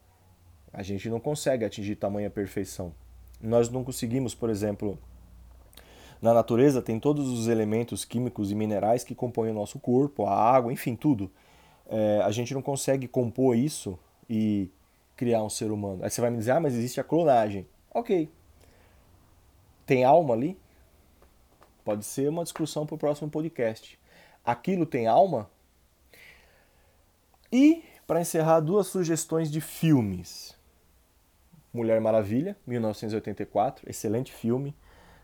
[0.72, 2.94] A gente não consegue atingir tamanha perfeição.
[3.42, 5.00] Nós não conseguimos, por exemplo,
[6.22, 10.34] na natureza tem todos os elementos químicos e minerais que compõem o nosso corpo, a
[10.34, 11.32] água, enfim, tudo
[11.88, 13.98] é, a gente não consegue compor isso
[14.30, 14.70] e
[15.16, 16.04] criar um ser humano.
[16.04, 17.68] Aí você vai me dizer, ah, mas existe a clonagem.
[17.94, 18.30] Ok.
[19.86, 20.58] Tem alma ali?
[21.84, 24.00] Pode ser uma discussão para o próximo podcast.
[24.44, 25.50] Aquilo tem alma?
[27.52, 30.56] E, para encerrar, duas sugestões de filmes.
[31.74, 34.76] Mulher Maravilha, 1984, excelente filme.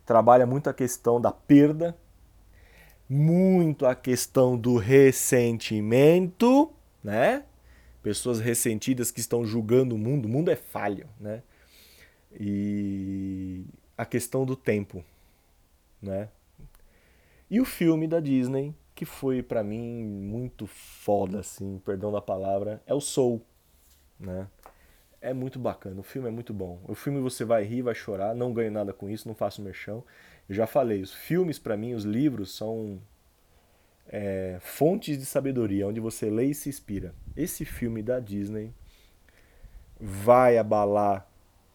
[0.05, 1.95] Trabalha muito a questão da perda
[3.13, 6.71] muito a questão do ressentimento,
[7.03, 7.43] né?
[8.01, 11.43] Pessoas ressentidas que estão julgando o mundo, o mundo é falho, né?
[12.39, 13.65] E
[13.97, 15.03] a questão do tempo,
[16.01, 16.29] né?
[17.49, 22.83] E o filme da Disney, que foi para mim muito foda assim, perdão da palavra,
[22.85, 23.43] é o Soul,
[24.19, 24.47] né?
[25.19, 26.79] É muito bacana, o filme é muito bom.
[26.87, 30.03] O filme você vai rir, vai chorar, não ganho nada com isso, não faço merchão.
[30.47, 33.01] Eu já falei, os filmes para mim, os livros são
[34.07, 37.15] é, fontes de sabedoria, onde você lê e se inspira.
[37.35, 38.71] Esse filme da Disney
[39.99, 41.27] vai abalar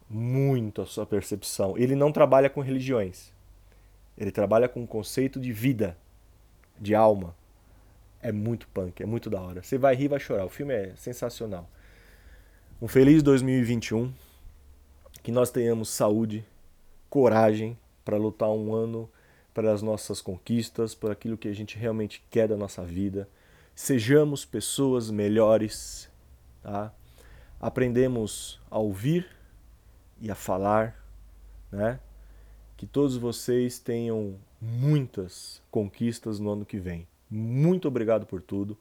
[0.09, 1.77] muito a sua percepção.
[1.77, 3.33] Ele não trabalha com religiões.
[4.17, 5.99] Ele trabalha com o conceito de vida,
[6.81, 7.35] de alma.
[8.21, 9.63] É muito punk, é muito da hora.
[9.63, 10.45] Você vai rir, vai chorar.
[10.45, 11.69] O filme é sensacional.
[12.81, 14.13] Um feliz 2021.
[15.23, 16.45] Que nós tenhamos saúde,
[17.11, 19.11] coragem para lutar um ano
[19.53, 23.29] pelas nossas conquistas, por aquilo que a gente realmente quer da nossa vida.
[23.75, 26.09] Sejamos pessoas melhores,
[26.63, 26.93] tá?
[27.59, 29.27] Aprendemos a ouvir
[30.21, 31.03] e a falar,
[31.73, 31.99] né?
[32.77, 37.07] Que todos vocês tenham muitas conquistas no ano que vem.
[37.31, 38.79] Muito obrigado por tudo.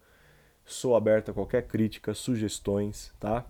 [0.66, 3.46] Sou aberto a qualquer crítica, sugestões, tá?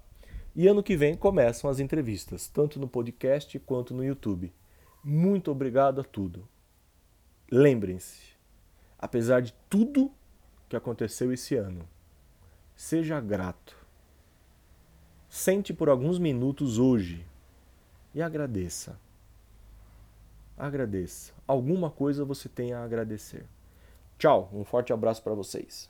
[0.56, 4.54] E ano que vem começam as entrevistas, tanto no podcast quanto no YouTube.
[5.04, 6.48] Muito obrigado a tudo.
[7.52, 8.34] Lembrem-se,
[8.98, 10.12] apesar de tudo
[10.68, 11.88] que aconteceu esse ano,
[12.76, 13.78] seja grato.
[15.30, 17.26] Sente por alguns minutos hoje
[18.14, 19.00] e agradeça.
[20.58, 21.35] Agradeça.
[21.48, 23.46] Alguma coisa você tem a agradecer.
[24.18, 25.90] Tchau, um forte abraço para vocês.